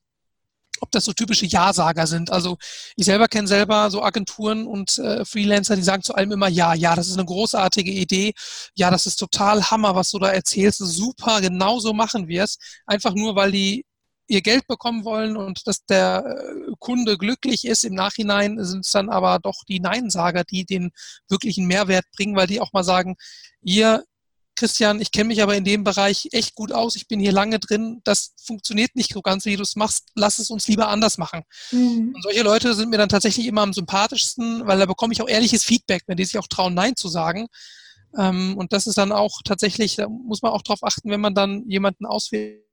ob 0.82 0.92
das 0.92 1.06
so 1.06 1.14
typische 1.14 1.46
Ja-Sager 1.46 2.08
sind. 2.08 2.32
Also 2.32 2.58
ich 2.96 3.06
selber 3.06 3.28
kenne 3.28 3.48
selber 3.48 3.90
so 3.92 4.04
Agenturen 4.04 4.68
und 4.68 4.98
äh, 5.00 5.26
Freelancer, 5.26 5.76
die 5.76 5.84
sagen 5.84 6.04
zu 6.04 6.16
allem 6.16 6.32
immer 6.32 6.48
Ja, 6.48 6.74
ja, 6.74 6.96
das 6.96 7.08
ist 7.08 7.18
eine 7.18 7.26
großartige 7.26 7.92
Idee, 7.92 8.34
ja, 8.76 8.92
das 8.92 9.06
ist 9.06 9.18
total 9.18 9.64
Hammer, 9.70 9.96
was 9.96 10.12
du 10.12 10.20
da 10.20 10.30
erzählst, 10.30 10.80
super, 10.80 11.42
genau 11.42 11.80
so 11.80 11.94
machen 11.94 12.28
wir 12.28 12.44
es. 12.44 12.58
Einfach 12.86 13.14
nur, 13.14 13.36
weil 13.36 13.52
die 13.52 13.86
ihr 14.28 14.42
Geld 14.42 14.68
bekommen 14.68 15.06
wollen 15.06 15.38
und 15.38 15.68
dass 15.68 15.86
der 15.86 16.26
äh, 16.26 16.72
Kunde 16.80 17.18
glücklich 17.18 17.66
ist. 17.66 17.84
Im 17.84 17.96
Nachhinein 17.96 18.64
sind 18.64 18.86
es 18.86 18.92
dann 18.92 19.10
aber 19.10 19.40
doch 19.40 19.64
die 19.68 19.80
Neinsager, 19.80 20.44
die 20.44 20.66
den 20.66 20.92
wirklichen 21.30 21.66
Mehrwert 21.66 22.06
bringen, 22.16 22.36
weil 22.36 22.48
die 22.48 22.60
auch 22.62 22.74
mal 22.74 22.84
sagen, 22.84 23.16
ihr 23.62 24.04
Christian, 24.58 25.00
ich 25.00 25.12
kenne 25.12 25.30
mich 25.30 25.42
aber 25.42 25.56
in 25.56 25.64
dem 25.64 25.84
Bereich 25.84 26.30
echt 26.32 26.56
gut 26.56 26.72
aus, 26.72 26.96
ich 26.96 27.08
bin 27.08 27.20
hier 27.20 27.32
lange 27.32 27.60
drin, 27.60 28.02
das 28.04 28.34
funktioniert 28.44 28.96
nicht 28.96 29.14
so 29.14 29.22
ganz, 29.22 29.46
wie 29.46 29.56
du 29.56 29.62
es 29.62 29.76
machst, 29.76 30.10
lass 30.16 30.40
es 30.40 30.50
uns 30.50 30.68
lieber 30.68 30.90
anders 30.90 31.18
machen. 31.18 31.44
Mhm. 31.72 32.14
Und 32.16 32.24
solche 32.24 32.42
Leute 32.42 32.74
sind 32.74 32.90
mir 32.90 32.98
dann 32.98 33.08
tatsächlich 33.08 33.46
immer 33.46 33.62
am 33.62 33.72
sympathischsten, 33.72 34.68
weil 34.68 34.80
da 34.80 34.86
bekomme 34.86 35.14
ich 35.14 35.22
auch 35.22 35.30
ehrliches 35.30 35.64
Feedback, 35.64 36.04
wenn 36.08 36.18
die 36.18 36.26
sich 36.26 36.38
auch 36.40 36.48
trauen, 36.48 36.74
Nein 36.74 36.96
zu 36.96 37.08
sagen. 37.08 37.48
Ähm, 38.18 38.58
und 38.58 38.74
das 38.74 38.88
ist 38.88 38.98
dann 38.98 39.12
auch 39.12 39.42
tatsächlich, 39.46 39.96
da 39.96 40.10
muss 40.10 40.42
man 40.42 40.52
auch 40.52 40.64
drauf 40.64 40.80
achten, 40.82 41.10
wenn 41.12 41.22
man 41.22 41.36
dann 41.36 41.64
jemanden 41.70 42.06
auswählt 42.06 42.64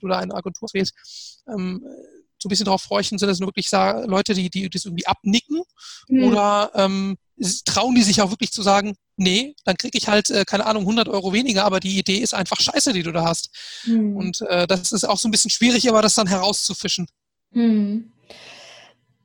oder 0.00 0.18
eine 0.18 0.34
Agentur 0.34 0.64
auswählt, 0.64 0.92
ähm, 1.46 1.84
so 2.42 2.48
ein 2.48 2.50
bisschen 2.50 2.64
darauf 2.64 2.88
horchen, 2.90 3.18
sind 3.18 3.28
das 3.28 3.38
nur 3.38 3.48
wirklich 3.48 3.70
Leute, 3.70 4.34
die, 4.34 4.50
die 4.50 4.68
das 4.68 4.84
irgendwie 4.84 5.06
abnicken 5.06 5.62
mhm. 6.08 6.24
oder 6.24 6.72
ähm, 6.74 7.16
trauen 7.64 7.94
die 7.94 8.02
sich 8.02 8.20
auch 8.20 8.30
wirklich 8.30 8.52
zu 8.52 8.62
sagen, 8.62 8.94
nee, 9.22 9.54
dann 9.64 9.76
kriege 9.76 9.96
ich 9.96 10.08
halt, 10.08 10.30
äh, 10.30 10.44
keine 10.44 10.66
Ahnung, 10.66 10.82
100 10.82 11.08
Euro 11.08 11.32
weniger, 11.32 11.64
aber 11.64 11.80
die 11.80 11.98
Idee 11.98 12.18
ist 12.18 12.34
einfach 12.34 12.60
scheiße, 12.60 12.92
die 12.92 13.02
du 13.02 13.12
da 13.12 13.24
hast. 13.24 13.50
Mhm. 13.84 14.16
Und 14.16 14.40
äh, 14.42 14.66
das 14.66 14.92
ist 14.92 15.04
auch 15.04 15.18
so 15.18 15.28
ein 15.28 15.30
bisschen 15.30 15.50
schwierig, 15.50 15.88
aber 15.88 16.02
das 16.02 16.14
dann 16.14 16.26
herauszufischen. 16.26 17.06
Mhm. 17.52 18.12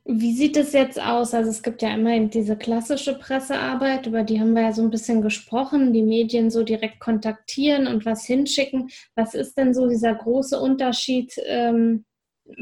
Wie 0.09 0.33
sieht 0.33 0.55
es 0.55 0.71
jetzt 0.71 1.01
aus? 1.01 1.33
Also 1.33 1.49
es 1.49 1.61
gibt 1.61 1.81
ja 1.81 1.93
immer 1.93 2.17
diese 2.27 2.55
klassische 2.55 3.19
Pressearbeit, 3.19 4.07
über 4.07 4.23
die 4.23 4.39
haben 4.39 4.53
wir 4.53 4.61
ja 4.61 4.71
so 4.71 4.81
ein 4.81 4.89
bisschen 4.89 5.21
gesprochen, 5.21 5.91
die 5.91 6.01
Medien 6.01 6.49
so 6.49 6.63
direkt 6.63 7.01
kontaktieren 7.01 7.87
und 7.87 8.05
was 8.05 8.23
hinschicken. 8.25 8.89
Was 9.15 9.33
ist 9.33 9.57
denn 9.57 9.73
so 9.73 9.89
dieser 9.89 10.15
große 10.15 10.57
Unterschied 10.57 11.33
ähm, 11.45 12.05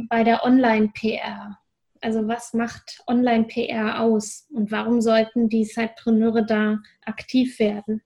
bei 0.09 0.23
der 0.23 0.43
Online-PR? 0.43 1.59
Also 2.05 2.27
was 2.27 2.53
macht 2.53 3.01
Online-PR 3.07 3.99
aus 3.99 4.45
und 4.51 4.69
warum 4.69 5.01
sollten 5.01 5.49
die 5.49 5.65
Sidepreneure 5.65 6.45
da 6.45 6.77
aktiv 7.03 7.57
werden? 7.57 8.03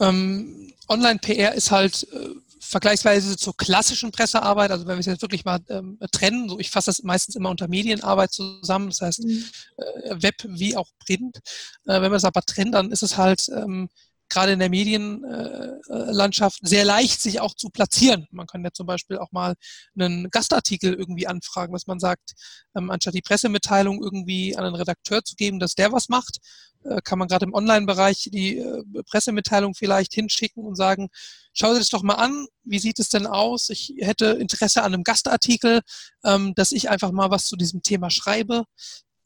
Ähm, 0.00 0.72
Online-PR 0.88 1.54
ist 1.54 1.70
halt 1.70 2.08
äh, 2.12 2.30
vergleichsweise 2.58 3.36
zur 3.36 3.56
klassischen 3.56 4.10
Pressearbeit, 4.10 4.72
also 4.72 4.88
wenn 4.88 4.96
wir 4.96 5.00
es 5.00 5.06
jetzt 5.06 5.22
wirklich 5.22 5.44
mal 5.44 5.60
ähm, 5.68 6.00
trennen, 6.10 6.48
so 6.48 6.58
ich 6.58 6.70
fasse 6.70 6.86
das 6.86 7.04
meistens 7.04 7.36
immer 7.36 7.50
unter 7.50 7.68
Medienarbeit 7.68 8.32
zusammen, 8.32 8.88
das 8.88 9.00
heißt 9.00 9.22
mhm. 9.22 9.44
äh, 9.76 10.20
Web 10.20 10.34
wie 10.48 10.76
auch 10.76 10.88
Print. 10.98 11.38
Äh, 11.86 12.02
wenn 12.02 12.10
wir 12.10 12.16
es 12.16 12.24
aber 12.24 12.42
trennen, 12.42 12.72
dann 12.72 12.90
ist 12.90 13.04
es 13.04 13.16
halt 13.16 13.48
ähm, 13.54 13.90
gerade 14.28 14.52
in 14.52 14.58
der 14.58 14.70
Medienlandschaft 14.70 16.60
sehr 16.62 16.84
leicht, 16.84 17.20
sich 17.20 17.40
auch 17.40 17.54
zu 17.54 17.70
platzieren. 17.70 18.26
Man 18.30 18.46
kann 18.46 18.64
ja 18.64 18.70
zum 18.72 18.86
Beispiel 18.86 19.18
auch 19.18 19.32
mal 19.32 19.54
einen 19.98 20.30
Gastartikel 20.30 20.94
irgendwie 20.94 21.26
anfragen, 21.26 21.72
dass 21.72 21.86
man 21.86 21.98
sagt, 21.98 22.32
ähm, 22.76 22.90
anstatt 22.90 23.14
die 23.14 23.22
Pressemitteilung 23.22 24.02
irgendwie 24.02 24.56
an 24.56 24.64
einen 24.64 24.74
Redakteur 24.74 25.24
zu 25.24 25.34
geben, 25.36 25.58
dass 25.58 25.74
der 25.74 25.92
was 25.92 26.08
macht, 26.08 26.38
äh, 26.84 27.00
kann 27.02 27.18
man 27.18 27.28
gerade 27.28 27.44
im 27.44 27.54
Online-Bereich 27.54 28.28
die 28.32 28.58
äh, 28.58 28.82
Pressemitteilung 29.10 29.74
vielleicht 29.74 30.14
hinschicken 30.14 30.64
und 30.64 30.76
sagen, 30.76 31.08
schau 31.52 31.72
dir 31.72 31.78
das 31.78 31.88
doch 31.88 32.02
mal 32.02 32.14
an, 32.14 32.46
wie 32.64 32.78
sieht 32.78 32.98
es 32.98 33.08
denn 33.08 33.26
aus? 33.26 33.68
Ich 33.70 33.94
hätte 33.98 34.26
Interesse 34.26 34.82
an 34.82 34.94
einem 34.94 35.02
Gastartikel, 35.04 35.80
ähm, 36.24 36.54
dass 36.54 36.72
ich 36.72 36.90
einfach 36.90 37.10
mal 37.12 37.30
was 37.30 37.46
zu 37.46 37.56
diesem 37.56 37.82
Thema 37.82 38.10
schreibe. 38.10 38.64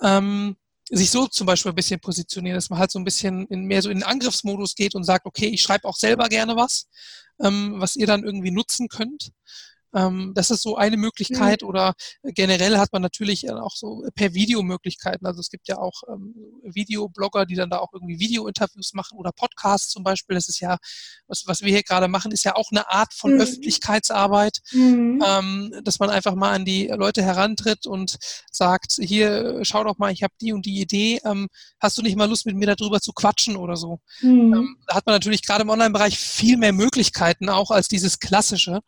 Ähm, 0.01 0.57
sich 0.97 1.11
so 1.11 1.27
zum 1.27 1.47
Beispiel 1.47 1.73
ein 1.73 1.77
bisschen 1.77 2.01
positionieren, 2.01 2.57
dass 2.57 2.71
man 2.71 2.79
halt 2.79 2.91
so 2.91 2.99
ein 2.99 3.05
bisschen 3.05 3.47
in, 3.47 3.65
mehr 3.65 3.83
so 3.83 3.91
in 3.91 3.99
den 3.99 4.07
Angriffsmodus 4.07 4.75
geht 4.75 4.95
und 4.95 5.05
sagt, 5.05 5.27
okay, 5.27 5.47
ich 5.47 5.63
schreibe 5.63 5.89
auch 5.89 5.97
selber 5.97 6.29
gerne 6.29 6.55
was, 6.55 6.89
ähm, 7.41 7.75
was 7.77 7.97
ihr 7.97 8.07
dann 8.07 8.25
irgendwie 8.25 8.51
nutzen 8.51 8.89
könnt. 8.89 9.33
Ähm, 9.95 10.33
das 10.35 10.51
ist 10.51 10.63
so 10.63 10.77
eine 10.77 10.97
Möglichkeit 10.97 11.63
mhm. 11.63 11.69
oder 11.69 11.95
generell 12.23 12.79
hat 12.79 12.93
man 12.93 13.03
natürlich 13.03 13.51
auch 13.51 13.75
so 13.75 14.05
per 14.15 14.35
Video 14.35 14.63
Möglichkeiten. 14.63 15.27
Also 15.27 15.41
es 15.41 15.51
gibt 15.51 15.69
ja 15.69 15.79
auch 15.79 16.03
ähm, 16.09 16.35
Videoblogger, 16.63 17.47
die 17.47 17.55
dann 17.55 17.71
da 17.71 17.79
auch 17.79 17.93
irgendwie 17.93 18.19
Video-Interviews 18.19 18.93
machen 18.95 19.19
oder 19.19 19.33
Podcasts 19.33 19.89
zum 19.89 20.03
Beispiel. 20.03 20.35
Das 20.35 20.49
ist 20.49 20.61
ja, 20.61 20.79
was, 21.27 21.45
was 21.47 21.61
wir 21.61 21.69
hier 21.69 21.83
gerade 21.83 22.09
machen, 22.09 22.33
ist 22.33 22.45
ja 22.45 22.55
auch 22.57 22.71
eine 22.71 22.89
Art 22.91 23.15
von 23.15 23.35
mhm. 23.35 23.41
Öffentlichkeitsarbeit, 23.41 24.59
mhm. 24.73 25.23
ähm, 25.27 25.75
dass 25.85 25.99
man 25.99 26.11
einfach 26.11 26.35
mal 26.35 26.53
an 26.53 26.65
die 26.65 26.87
Leute 26.89 27.23
herantritt 27.23 27.87
und 27.87 28.17
sagt, 28.51 28.93
hier, 28.99 29.61
schau 29.63 29.85
doch 29.85 29.99
mal, 29.99 30.13
ich 30.13 30.23
habe 30.23 30.35
die 30.41 30.53
und 30.53 30.67
die 30.67 30.81
Idee, 30.81 31.21
hast 31.81 31.99
du 31.99 32.03
nicht 32.03 32.17
mal 32.17 32.29
Lust 32.29 32.47
mit 32.47 32.57
mir 32.57 32.75
darüber 32.75 33.01
zu 33.01 33.13
quatschen 33.13 33.57
oder 33.57 33.77
so. 33.77 34.01
Mhm. 34.21 34.77
Da 34.87 34.95
hat 34.95 35.07
man 35.07 35.15
natürlich 35.15 35.43
gerade 35.43 35.63
im 35.63 35.69
Online-Bereich 35.69 36.19
viel 36.19 36.57
mehr 36.57 36.73
Möglichkeiten 36.73 37.49
auch 37.49 37.71
als 37.71 37.89
dieses 37.89 38.19
klassische. 38.19 38.81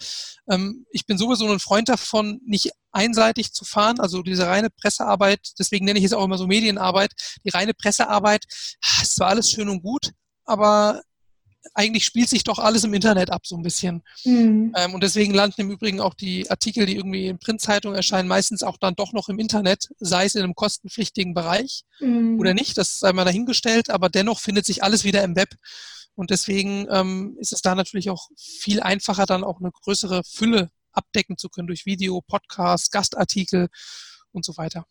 Ich 0.94 1.07
bin 1.07 1.18
sowieso 1.18 1.50
ein 1.50 1.59
Freund 1.59 1.88
davon, 1.88 2.40
nicht 2.46 2.70
einseitig 2.92 3.52
zu 3.52 3.64
fahren, 3.64 3.98
also 3.98 4.22
diese 4.22 4.46
reine 4.46 4.70
Pressearbeit, 4.70 5.40
deswegen 5.59 5.85
nenne 5.85 5.98
ich 5.98 6.04
es 6.04 6.12
auch 6.12 6.24
immer 6.24 6.38
so 6.38 6.46
Medienarbeit, 6.46 7.11
die 7.44 7.50
reine 7.50 7.74
Pressearbeit, 7.74 8.44
ist 9.02 9.16
zwar 9.16 9.28
alles 9.28 9.50
schön 9.50 9.68
und 9.68 9.83
gut, 9.83 10.12
aber 10.44 11.02
eigentlich 11.74 12.04
spielt 12.04 12.28
sich 12.28 12.44
doch 12.44 12.59
alles 12.59 12.85
im 12.85 12.94
Internet 12.94 13.30
ab, 13.30 13.46
so 13.46 13.57
ein 13.57 13.62
bisschen. 13.62 14.02
Mhm. 14.24 14.72
Ähm, 14.76 14.94
und 14.94 15.02
deswegen 15.02 15.35
landen 15.35 15.62
im 15.62 15.70
Übrigen 15.70 16.00
auch 16.00 16.14
die 16.14 16.48
Artikel, 16.50 16.87
die 16.87 16.94
irgendwie 16.94 17.26
in 17.26 17.38
Printzeitungen 17.38 17.96
erscheinen, 17.96 18.28
meistens 18.28 18.62
auch 18.62 18.76
dann 18.76 18.94
doch 18.94 19.12
noch 19.12 19.28
im 19.28 19.38
Internet, 19.38 19.88
sei 19.98 20.26
es 20.26 20.35
in 20.35 20.42
einem 20.42 20.54
kostenpflichtigen 20.54 21.35
Bereich 21.35 21.83
mhm. 22.00 22.38
oder 22.38 22.54
nicht, 22.54 22.78
das 22.78 22.98
sei 22.98 23.12
mal 23.12 23.24
dahingestellt, 23.24 23.90
aber 23.90 24.09
dennoch 24.11 24.40
findet 24.40 24.66
sich 24.66 24.85
alles 24.85 25.04
wieder 25.04 25.24
im 25.24 25.35
Web. 25.35 25.54
Und 26.14 26.30
deswegen 26.30 26.87
ähm, 26.90 27.37
ist 27.40 27.52
es 27.52 27.62
da 27.62 27.74
natürlich 27.74 28.11
auch 28.11 28.28
viel 28.38 28.80
einfacher, 28.80 29.26
dann 29.26 29.42
auch 29.42 29.59
eine 29.61 29.72
größere 29.72 30.22
Fülle 30.24 30.70
abdecken 30.94 31.37
zu 31.37 31.48
können 31.48 31.66
durch 31.66 31.87
Video, 31.87 32.20
Podcast, 32.20 32.92
Gastartikel 32.92 33.68
und 34.33 34.44
so 34.44 34.57
weiter. 34.57 34.87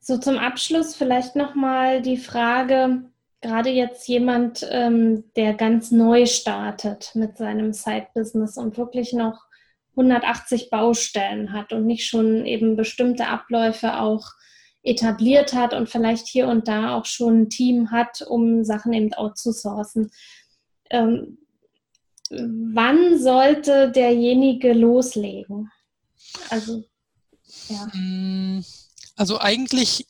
So 0.00 0.18
zum 0.18 0.38
Abschluss 0.38 0.96
vielleicht 0.96 1.36
nochmal 1.36 2.02
die 2.02 2.16
Frage, 2.16 3.04
gerade 3.40 3.70
jetzt 3.70 4.08
jemand, 4.08 4.66
ähm, 4.70 5.24
der 5.36 5.54
ganz 5.54 5.90
neu 5.90 6.26
startet 6.26 7.12
mit 7.14 7.36
seinem 7.36 7.72
Side-Business 7.72 8.56
und 8.56 8.76
wirklich 8.78 9.12
noch 9.12 9.46
180 9.90 10.70
Baustellen 10.70 11.52
hat 11.52 11.72
und 11.72 11.86
nicht 11.86 12.06
schon 12.06 12.46
eben 12.46 12.76
bestimmte 12.76 13.28
Abläufe 13.28 14.00
auch 14.00 14.32
etabliert 14.82 15.52
hat 15.52 15.74
und 15.74 15.88
vielleicht 15.88 16.26
hier 16.26 16.48
und 16.48 16.66
da 16.66 16.96
auch 16.96 17.04
schon 17.04 17.42
ein 17.42 17.50
Team 17.50 17.90
hat, 17.90 18.22
um 18.22 18.64
Sachen 18.64 18.92
eben 18.92 19.12
outzusourcen. 19.12 20.10
Ähm, 20.90 21.38
wann 22.74 23.18
sollte 23.18 23.90
derjenige 23.90 24.72
loslegen? 24.72 25.70
Also, 26.48 26.84
ja. 27.68 27.86
Mm, 27.94 28.64
also 29.16 29.38
eigentlich, 29.38 30.06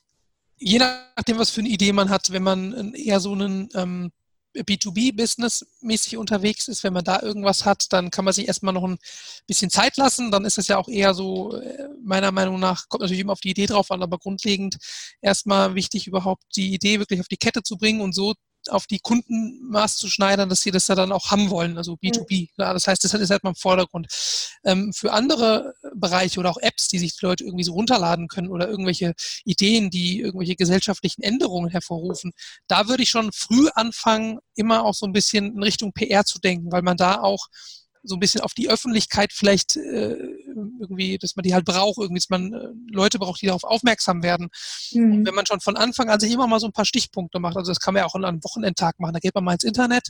je 0.59 0.79
nachdem, 0.79 1.39
was 1.39 1.51
für 1.51 1.61
eine 1.61 1.69
Idee 1.69 1.93
man 1.93 2.11
hat, 2.11 2.33
wenn 2.33 2.43
man 2.43 2.95
eher 2.95 3.21
so 3.21 3.33
einen 3.33 3.69
ähm, 3.75 4.13
B2B-Business-mäßig 4.55 6.17
unterwegs 6.19 6.69
ist, 6.69 6.85
wenn 6.85 6.93
man 6.93 7.05
da 7.05 7.23
irgendwas 7.23 7.65
hat, 7.65 7.93
dann 7.93 8.11
kann 8.11 8.25
man 8.25 8.35
sich 8.35 8.47
erstmal 8.49 8.75
noch 8.75 8.85
ein 8.85 8.99
bisschen 9.47 9.71
Zeit 9.71 9.97
lassen. 9.97 10.31
Dann 10.31 10.45
ist 10.45 10.59
es 10.59 10.69
ja 10.69 10.77
auch 10.77 10.89
eher 10.89 11.15
so, 11.15 11.57
äh, 11.57 11.89
meiner 12.05 12.33
Meinung 12.33 12.61
nach, 12.61 12.89
kommt 12.89 13.01
natürlich 13.01 13.23
immer 13.23 13.33
auf 13.33 13.41
die 13.41 13.51
Idee 13.51 13.67
drauf 13.67 13.91
an, 13.91 14.03
aber 14.03 14.19
grundlegend 14.19 14.77
erstmal 15.21 15.75
wichtig, 15.75 16.07
überhaupt 16.07 16.45
die 16.57 16.75
Idee 16.75 16.99
wirklich 16.99 17.21
auf 17.21 17.29
die 17.29 17.39
Kette 17.39 17.63
zu 17.63 17.77
bringen 17.77 18.01
und 18.03 18.15
so 18.15 18.35
auf 18.69 18.87
die 18.87 18.99
Kunden 18.99 19.61
maßzuschneidern, 19.71 20.49
dass 20.49 20.61
sie 20.61 20.71
das 20.71 20.89
ja 20.89 20.95
dann 20.95 21.13
auch 21.13 21.31
haben 21.31 21.51
wollen, 21.51 21.77
also 21.77 21.95
B2B. 21.95 22.49
Ja, 22.57 22.73
das 22.73 22.87
heißt, 22.87 23.03
das 23.03 23.15
ist 23.15 23.31
halt 23.31 23.43
mal 23.45 23.51
im 23.51 23.57
Vordergrund. 23.57 24.07
Ähm, 24.65 24.93
für 24.93 25.13
andere 25.13 25.75
Bereiche 25.95 26.41
oder 26.41 26.51
auch 26.51 26.59
Apps, 26.59 26.89
die 26.89 26.99
sich 26.99 27.17
die 27.17 27.25
Leute 27.25 27.45
irgendwie 27.45 27.65
so 27.65 27.73
runterladen 27.73 28.29
können 28.29 28.49
oder 28.49 28.69
irgendwelche 28.69 29.15
Ideen, 29.45 29.91
die 29.91 30.21
irgendwelche 30.21 30.57
gesellschaftlichen 30.57 31.23
Änderungen 31.23 31.71
hervorrufen, 31.71 32.33
da 32.69 32.89
würde 32.89 33.03
ich 33.03 33.11
schon 33.11 33.33
früh 33.33 33.69
anfangen, 33.75 34.39
immer 34.55 34.85
auch 34.85 34.95
so 34.95 35.07
ein 35.07 35.13
bisschen 35.13 35.55
in 35.57 35.63
Richtung 35.63 35.93
PR 35.93 36.25
zu 36.25 36.39
denken, 36.39 36.71
weil 36.73 36.83
man 36.83 36.97
da 36.97 37.21
auch 37.21 37.49
so 38.03 38.17
ein 38.17 38.21
bisschen 38.21 38.41
auf 38.41 38.55
die 38.55 38.69
Öffentlichkeit 38.69 39.33
vielleicht 39.33 39.77
äh, 39.77 40.17
irgendwie, 40.81 41.19
dass 41.19 41.37
man 41.37 41.45
die 41.45 41.55
halt 41.55 41.65
braucht, 41.65 41.99
irgendwie, 41.99 42.21
dass 42.21 42.31
man 42.31 42.53
äh, 42.53 42.69
Leute 42.91 43.19
braucht, 43.19 43.41
die 43.43 43.47
darauf 43.47 43.65
aufmerksam 43.65 44.23
werden. 44.23 44.49
Mhm. 44.93 45.13
Und 45.13 45.27
wenn 45.27 45.35
man 45.35 45.47
schon 45.47 45.61
von 45.61 45.77
Anfang 45.77 46.09
an 46.09 46.21
sich 46.21 46.33
immer 46.33 46.47
mal 46.47 46.61
so 46.61 46.67
ein 46.67 46.73
paar 46.73 46.85
Stichpunkte 46.85 47.39
macht, 47.39 47.57
also 47.57 47.71
das 47.71 47.81
kann 47.81 47.95
man 47.95 48.03
ja 48.03 48.07
auch 48.07 48.15
an 48.15 48.25
einem 48.25 48.43
Wochenendtag 48.43 48.99
machen, 48.99 49.13
da 49.13 49.21
geht 49.21 49.35
man 49.35 49.45
mal 49.45 49.53
ins 49.53 49.65
Internet, 49.65 50.09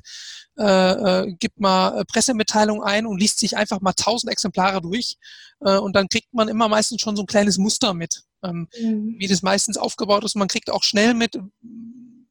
äh, 0.58 0.64
äh, 0.64 1.34
gibt 1.38 1.60
mal 1.60 2.00
äh, 2.00 2.04
Pressemitteilungen 2.04 2.82
ein 2.82 3.06
und 3.06 3.18
liest 3.18 3.38
sich 3.38 3.56
einfach 3.56 3.80
mal 3.80 3.92
tausend 3.92 4.32
Exemplare 4.32 4.80
durch 4.80 5.16
äh, 5.60 5.76
und 5.76 5.94
dann 5.94 6.08
kriegt 6.08 6.32
man 6.32 6.48
immer 6.48 6.68
meistens 6.68 7.00
schon 7.00 7.16
so 7.16 7.22
ein 7.22 7.26
kleines 7.26 7.58
Muster 7.58 7.94
mit, 7.94 8.22
ähm, 8.42 8.68
mhm. 8.80 9.16
wie 9.18 9.28
das 9.28 9.42
meistens 9.42 9.76
aufgebaut 9.76 10.24
ist. 10.24 10.36
Man 10.36 10.48
kriegt 10.48 10.70
auch 10.70 10.82
schnell 10.82 11.14
mit, 11.14 11.38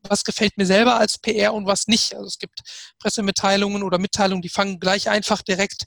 was 0.03 0.23
gefällt 0.23 0.57
mir 0.57 0.65
selber 0.65 0.97
als 0.97 1.17
PR 1.17 1.53
und 1.53 1.65
was 1.65 1.87
nicht. 1.87 2.15
Also 2.15 2.27
es 2.27 2.39
gibt 2.39 2.61
Pressemitteilungen 2.99 3.83
oder 3.83 3.99
Mitteilungen, 3.99 4.41
die 4.41 4.49
fangen 4.49 4.79
gleich 4.79 5.09
einfach 5.09 5.41
direkt 5.41 5.85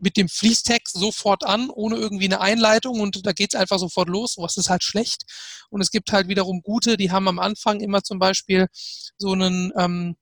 mit 0.00 0.16
dem 0.16 0.28
Fließtext 0.28 0.98
sofort 0.98 1.44
an, 1.44 1.70
ohne 1.70 1.96
irgendwie 1.96 2.26
eine 2.26 2.40
Einleitung 2.40 3.00
und 3.00 3.26
da 3.26 3.32
geht 3.32 3.54
es 3.54 3.60
einfach 3.60 3.78
sofort 3.78 4.08
los. 4.08 4.36
Was 4.38 4.56
ist 4.56 4.68
halt 4.68 4.84
schlecht. 4.84 5.22
Und 5.70 5.80
es 5.80 5.90
gibt 5.90 6.12
halt 6.12 6.28
wiederum 6.28 6.62
gute, 6.62 6.96
die 6.96 7.10
haben 7.10 7.28
am 7.28 7.38
Anfang 7.38 7.80
immer 7.80 8.02
zum 8.02 8.18
Beispiel 8.18 8.68
so 9.16 9.32
einen, 9.32 9.72
ähm, 9.76 10.16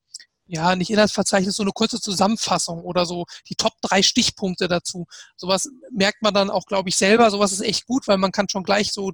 ja, 0.47 0.77
nicht 0.77 0.91
Inhaltsverzeichnis, 0.91 1.57
so 1.57 1.65
eine 1.65 1.73
kurze 1.73 2.01
Zusammenfassung 2.01 2.83
oder 2.83 3.05
so 3.07 3.27
die 3.49 3.57
Top 3.57 3.73
drei 3.83 4.03
Stichpunkte 4.03 4.69
dazu. 4.69 5.07
Sowas 5.37 5.69
merkt 5.91 6.23
man 6.23 6.35
dann 6.35 6.51
auch, 6.51 6.67
glaube 6.67 6.89
ich, 6.89 6.97
selber. 6.97 7.31
Sowas 7.31 7.53
ist 7.53 7.63
echt 7.63 7.87
gut, 7.87 8.07
weil 8.07 8.19
man 8.19 8.31
kann 8.31 8.49
schon 8.49 8.63
gleich 8.63 8.93
so 8.93 9.13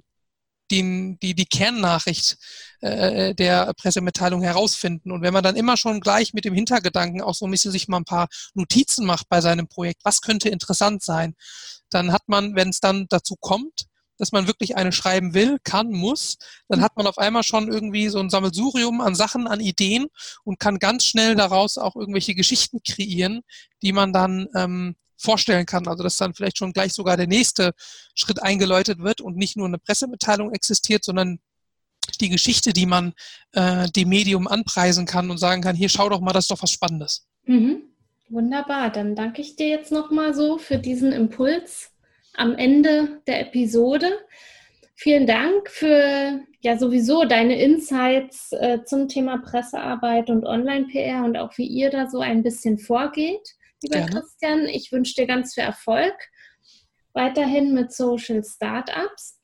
den, 0.71 1.19
die, 1.19 1.33
die 1.35 1.45
Kernnachricht 1.45 2.37
äh, 2.81 3.35
der 3.35 3.73
Pressemitteilung 3.75 4.41
herausfinden. 4.41 5.11
Und 5.11 5.21
wenn 5.21 5.33
man 5.33 5.43
dann 5.43 5.55
immer 5.55 5.77
schon 5.77 5.99
gleich 5.99 6.33
mit 6.33 6.45
dem 6.45 6.53
Hintergedanken 6.53 7.21
auch 7.21 7.35
so 7.35 7.45
ein 7.45 7.51
bisschen 7.51 7.71
sich 7.71 7.87
mal 7.87 7.97
ein 7.97 8.05
paar 8.05 8.27
Notizen 8.53 9.05
macht 9.05 9.29
bei 9.29 9.41
seinem 9.41 9.67
Projekt, 9.67 10.01
was 10.03 10.21
könnte 10.21 10.49
interessant 10.49 11.03
sein, 11.03 11.35
dann 11.89 12.11
hat 12.11 12.23
man, 12.27 12.55
wenn 12.55 12.69
es 12.69 12.79
dann 12.79 13.07
dazu 13.09 13.35
kommt, 13.35 13.85
dass 14.17 14.31
man 14.31 14.47
wirklich 14.47 14.75
eine 14.77 14.91
schreiben 14.91 15.33
will, 15.33 15.57
kann, 15.63 15.91
muss, 15.91 16.37
dann 16.67 16.81
hat 16.81 16.95
man 16.95 17.07
auf 17.07 17.17
einmal 17.17 17.43
schon 17.43 17.71
irgendwie 17.71 18.09
so 18.09 18.19
ein 18.19 18.29
Sammelsurium 18.29 19.01
an 19.01 19.15
Sachen, 19.15 19.47
an 19.47 19.59
Ideen 19.59 20.07
und 20.43 20.59
kann 20.59 20.79
ganz 20.79 21.03
schnell 21.05 21.35
daraus 21.35 21.77
auch 21.77 21.95
irgendwelche 21.95 22.35
Geschichten 22.35 22.81
kreieren, 22.87 23.41
die 23.81 23.91
man 23.91 24.13
dann 24.13 24.47
ähm, 24.55 24.95
vorstellen 25.23 25.65
kann. 25.65 25.87
Also 25.87 26.03
dass 26.03 26.17
dann 26.17 26.33
vielleicht 26.33 26.57
schon 26.57 26.73
gleich 26.73 26.93
sogar 26.93 27.17
der 27.17 27.27
nächste 27.27 27.71
Schritt 28.13 28.41
eingeläutet 28.41 28.99
wird 28.99 29.21
und 29.21 29.37
nicht 29.37 29.57
nur 29.57 29.67
eine 29.67 29.79
Pressemitteilung 29.79 30.53
existiert, 30.53 31.03
sondern 31.03 31.39
die 32.19 32.29
Geschichte, 32.29 32.73
die 32.73 32.85
man 32.85 33.13
äh, 33.53 33.87
dem 33.89 34.09
Medium 34.09 34.47
anpreisen 34.47 35.05
kann 35.05 35.31
und 35.31 35.37
sagen 35.37 35.61
kann, 35.61 35.75
hier 35.75 35.89
schau 35.89 36.09
doch 36.09 36.19
mal, 36.19 36.33
das 36.33 36.45
ist 36.45 36.51
doch 36.51 36.61
was 36.61 36.71
Spannendes. 36.71 37.25
Mhm. 37.45 37.83
Wunderbar, 38.29 38.89
dann 38.89 39.15
danke 39.15 39.41
ich 39.41 39.55
dir 39.55 39.67
jetzt 39.67 39.91
nochmal 39.91 40.33
so 40.33 40.57
für 40.57 40.77
diesen 40.77 41.11
Impuls 41.11 41.91
am 42.35 42.55
Ende 42.55 43.21
der 43.27 43.41
Episode. 43.41 44.11
Vielen 44.95 45.27
Dank 45.27 45.69
für 45.69 46.39
ja 46.61 46.77
sowieso 46.77 47.25
deine 47.25 47.61
Insights 47.61 48.53
äh, 48.53 48.83
zum 48.85 49.07
Thema 49.07 49.37
Pressearbeit 49.37 50.29
und 50.29 50.45
Online-PR 50.45 51.25
und 51.25 51.37
auch 51.37 51.57
wie 51.57 51.67
ihr 51.67 51.89
da 51.89 52.09
so 52.09 52.19
ein 52.19 52.41
bisschen 52.41 52.79
vorgeht 52.79 53.55
lieber 53.83 53.99
Gerne. 53.99 54.11
Christian. 54.11 54.67
Ich 54.67 54.91
wünsche 54.91 55.15
dir 55.15 55.27
ganz 55.27 55.53
viel 55.53 55.63
Erfolg 55.63 56.13
weiterhin 57.13 57.73
mit 57.73 57.93
Social 57.93 58.43
Startups. 58.43 59.39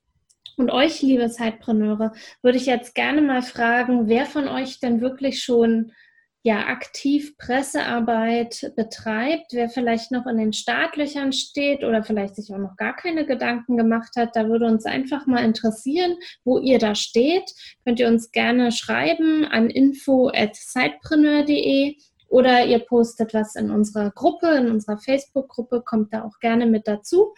Und 0.57 0.71
euch, 0.71 1.01
liebe 1.01 1.29
Zeitpreneure, 1.29 2.11
würde 2.41 2.57
ich 2.57 2.65
jetzt 2.65 2.93
gerne 2.93 3.21
mal 3.21 3.41
fragen, 3.41 4.09
wer 4.09 4.25
von 4.25 4.49
euch 4.49 4.81
denn 4.81 4.99
wirklich 4.99 5.41
schon 5.41 5.93
ja, 6.41 6.67
aktiv 6.67 7.37
Pressearbeit 7.37 8.71
betreibt, 8.77 9.51
wer 9.51 9.67
vielleicht 9.69 10.11
noch 10.11 10.25
in 10.25 10.37
den 10.37 10.53
Startlöchern 10.53 11.33
steht 11.33 11.83
oder 11.83 12.01
vielleicht 12.03 12.35
sich 12.35 12.53
auch 12.53 12.57
noch 12.57 12.77
gar 12.77 12.95
keine 12.95 13.25
Gedanken 13.25 13.75
gemacht 13.75 14.11
hat, 14.17 14.35
da 14.35 14.47
würde 14.47 14.65
uns 14.65 14.85
einfach 14.85 15.27
mal 15.27 15.43
interessieren, 15.43 16.15
wo 16.45 16.57
ihr 16.57 16.79
da 16.79 16.95
steht. 16.95 17.51
Könnt 17.83 17.99
ihr 17.99 18.07
uns 18.07 18.31
gerne 18.31 18.71
schreiben 18.71 19.43
an 19.45 19.69
info@sidepreneur.de 19.69 21.97
oder 22.29 22.65
ihr 22.65 22.79
postet 22.79 23.33
was 23.33 23.55
in 23.55 23.71
unserer 23.71 24.11
Gruppe, 24.11 24.47
in 24.55 24.69
unserer 24.69 24.97
Facebook-Gruppe, 24.97 25.81
kommt 25.85 26.13
da 26.13 26.23
auch 26.23 26.39
gerne 26.39 26.65
mit 26.65 26.87
dazu. 26.87 27.33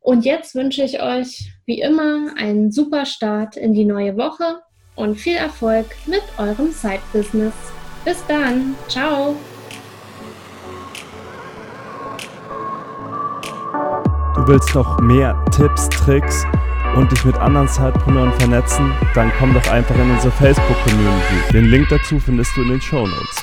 Und 0.00 0.24
jetzt 0.24 0.54
wünsche 0.54 0.82
ich 0.82 1.02
euch 1.02 1.52
wie 1.66 1.80
immer 1.80 2.34
einen 2.36 2.72
super 2.72 3.04
Start 3.04 3.56
in 3.56 3.74
die 3.74 3.84
neue 3.84 4.16
Woche 4.16 4.62
und 4.96 5.16
viel 5.16 5.36
Erfolg 5.36 5.86
mit 6.06 6.22
eurem 6.38 6.72
Side-Business. 6.72 7.52
Bis 8.04 8.24
dann, 8.26 8.74
ciao! 8.88 9.36
Du 14.34 14.48
willst 14.48 14.74
noch 14.74 14.98
mehr 15.00 15.36
Tipps, 15.54 15.88
Tricks 15.90 16.44
und 16.96 17.12
dich 17.12 17.24
mit 17.26 17.36
anderen 17.36 17.68
Zeitpreneuren 17.68 18.32
vernetzen? 18.40 18.90
Dann 19.14 19.30
komm 19.38 19.52
doch 19.52 19.70
einfach 19.70 19.94
in 19.96 20.10
unsere 20.10 20.32
Facebook-Community. 20.32 21.52
Den 21.52 21.66
Link 21.66 21.88
dazu 21.90 22.18
findest 22.18 22.56
du 22.56 22.62
in 22.62 22.70
den 22.70 22.80
Show 22.80 23.06
Notes. 23.06 23.36